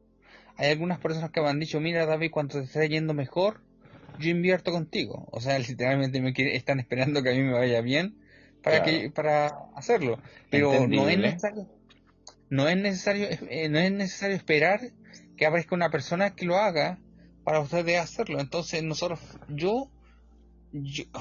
Hay 0.56 0.70
algunas 0.70 0.98
personas 0.98 1.30
que 1.30 1.40
me 1.40 1.48
han 1.48 1.58
dicho, 1.58 1.80
mira 1.80 2.06
David, 2.06 2.30
cuando 2.30 2.58
te 2.58 2.64
está 2.64 2.84
yendo 2.84 3.14
mejor, 3.14 3.60
yo 4.18 4.30
invierto 4.30 4.72
contigo. 4.72 5.28
O 5.32 5.40
sea, 5.40 5.58
literalmente 5.68 6.20
me 6.20 6.32
están 6.36 6.80
esperando 6.80 7.22
que 7.22 7.30
a 7.30 7.32
mí 7.32 7.42
me 7.42 7.52
vaya 7.52 7.80
bien 7.80 8.16
para 8.62 8.82
que 8.82 9.10
para 9.10 9.48
hacerlo. 9.76 10.18
Pero 10.50 10.86
no 10.88 11.08
es 11.08 11.18
necesario, 11.18 11.68
no 12.48 12.68
es 12.68 12.76
necesario, 12.76 13.28
eh, 13.30 13.68
no 13.68 13.78
es 13.78 13.92
necesario 13.92 14.36
esperar 14.36 14.80
que 15.36 15.46
aparezca 15.46 15.74
una 15.74 15.90
persona 15.90 16.34
que 16.34 16.46
lo 16.46 16.56
haga 16.56 16.98
para 17.44 17.60
ustedes 17.60 18.00
hacerlo. 18.00 18.40
Entonces 18.40 18.82
nosotros, 18.82 19.20
yo, 19.48 19.90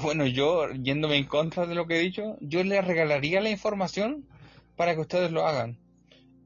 bueno, 0.02 0.26
yo 0.26 0.70
yéndome 0.72 1.16
en 1.16 1.26
contra 1.26 1.66
de 1.66 1.74
lo 1.74 1.86
que 1.86 1.96
he 1.96 2.00
dicho, 2.00 2.36
yo 2.40 2.64
les 2.64 2.84
regalaría 2.84 3.40
la 3.40 3.50
información 3.50 4.26
para 4.76 4.94
que 4.94 5.00
ustedes 5.00 5.30
lo 5.30 5.46
hagan. 5.46 5.78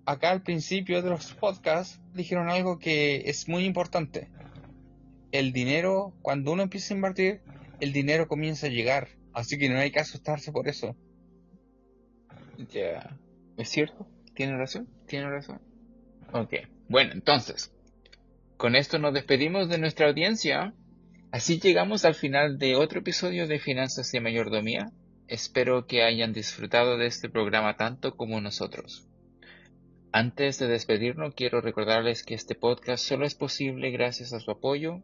Acá 0.04 0.30
al 0.30 0.42
principio 0.42 1.02
de 1.02 1.10
los 1.10 1.32
podcasts 1.34 2.00
dijeron 2.14 2.48
algo 2.48 2.78
que 2.78 3.28
es 3.28 3.48
muy 3.48 3.64
importante. 3.64 4.28
El 5.32 5.52
dinero, 5.52 6.14
cuando 6.22 6.52
uno 6.52 6.62
empieza 6.62 6.92
a 6.92 6.96
invertir, 6.96 7.40
el 7.80 7.92
dinero 7.92 8.28
comienza 8.28 8.66
a 8.66 8.70
llegar. 8.70 9.08
Así 9.32 9.58
que 9.58 9.68
no 9.68 9.78
hay 9.78 9.90
que 9.90 10.00
asustarse 10.00 10.52
por 10.52 10.68
eso. 10.68 10.96
Ya, 12.70 13.16
es 13.56 13.68
cierto, 13.68 14.06
tiene 14.34 14.56
razón, 14.56 14.88
tiene 15.06 15.30
razón. 15.30 15.60
Ok, 16.32 16.54
bueno, 16.88 17.12
entonces, 17.12 17.72
con 18.56 18.76
esto 18.76 18.98
nos 18.98 19.14
despedimos 19.14 19.68
de 19.68 19.78
nuestra 19.78 20.08
audiencia. 20.08 20.74
Así 21.30 21.60
llegamos 21.60 22.06
al 22.06 22.14
final 22.14 22.58
de 22.58 22.74
otro 22.74 23.00
episodio 23.00 23.46
de 23.46 23.58
Finanzas 23.58 24.14
y 24.14 24.20
Mayordomía. 24.20 24.90
Espero 25.26 25.86
que 25.86 26.02
hayan 26.02 26.32
disfrutado 26.32 26.96
de 26.96 27.06
este 27.06 27.28
programa 27.28 27.76
tanto 27.76 28.16
como 28.16 28.40
nosotros. 28.40 29.06
Antes 30.10 30.58
de 30.58 30.68
despedirnos, 30.68 31.34
quiero 31.34 31.60
recordarles 31.60 32.22
que 32.22 32.32
este 32.32 32.54
podcast 32.54 33.04
solo 33.04 33.26
es 33.26 33.34
posible 33.34 33.90
gracias 33.90 34.32
a 34.32 34.40
su 34.40 34.50
apoyo, 34.50 35.02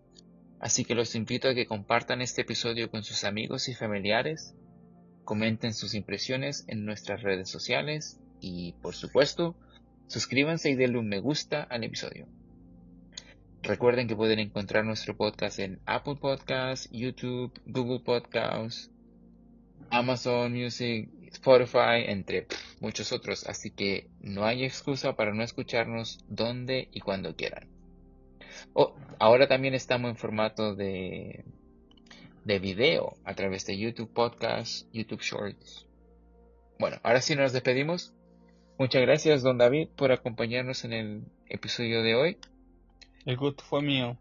así 0.60 0.86
que 0.86 0.94
los 0.94 1.14
invito 1.14 1.46
a 1.46 1.54
que 1.54 1.66
compartan 1.66 2.22
este 2.22 2.40
episodio 2.40 2.90
con 2.90 3.04
sus 3.04 3.24
amigos 3.24 3.68
y 3.68 3.74
familiares, 3.74 4.54
comenten 5.24 5.74
sus 5.74 5.92
impresiones 5.92 6.64
en 6.68 6.86
nuestras 6.86 7.22
redes 7.22 7.50
sociales 7.50 8.18
y, 8.40 8.72
por 8.80 8.94
supuesto, 8.94 9.56
suscríbanse 10.06 10.70
y 10.70 10.74
denle 10.74 11.00
un 11.00 11.08
me 11.08 11.20
gusta 11.20 11.64
al 11.64 11.84
episodio. 11.84 12.26
Recuerden 13.64 14.08
que 14.08 14.14
pueden 14.14 14.40
encontrar 14.40 14.84
nuestro 14.84 15.16
podcast 15.16 15.58
en 15.58 15.80
Apple 15.86 16.16
Podcasts, 16.16 16.86
YouTube, 16.92 17.50
Google 17.64 18.00
Podcasts, 18.00 18.90
Amazon 19.88 20.52
Music, 20.52 21.08
Spotify, 21.32 22.04
entre 22.06 22.46
muchos 22.80 23.10
otros. 23.10 23.48
Así 23.48 23.70
que 23.70 24.10
no 24.20 24.44
hay 24.44 24.64
excusa 24.64 25.16
para 25.16 25.32
no 25.32 25.42
escucharnos 25.42 26.18
donde 26.28 26.88
y 26.92 27.00
cuando 27.00 27.36
quieran. 27.36 27.70
Oh, 28.74 28.94
ahora 29.18 29.48
también 29.48 29.72
estamos 29.72 30.10
en 30.10 30.18
formato 30.18 30.74
de, 30.74 31.46
de 32.44 32.58
video 32.58 33.16
a 33.24 33.34
través 33.34 33.64
de 33.64 33.78
YouTube 33.78 34.12
Podcasts, 34.12 34.86
YouTube 34.92 35.22
Shorts. 35.22 35.86
Bueno, 36.78 36.98
ahora 37.02 37.22
sí 37.22 37.34
nos 37.34 37.54
despedimos. 37.54 38.12
Muchas 38.78 39.00
gracias, 39.00 39.42
don 39.42 39.56
David, 39.56 39.88
por 39.96 40.12
acompañarnos 40.12 40.84
en 40.84 40.92
el 40.92 41.22
episodio 41.48 42.02
de 42.02 42.14
hoy. 42.14 42.38
El 43.26 43.36
gusto 43.36 43.62
fue 43.64 43.82
mío. 43.82 44.16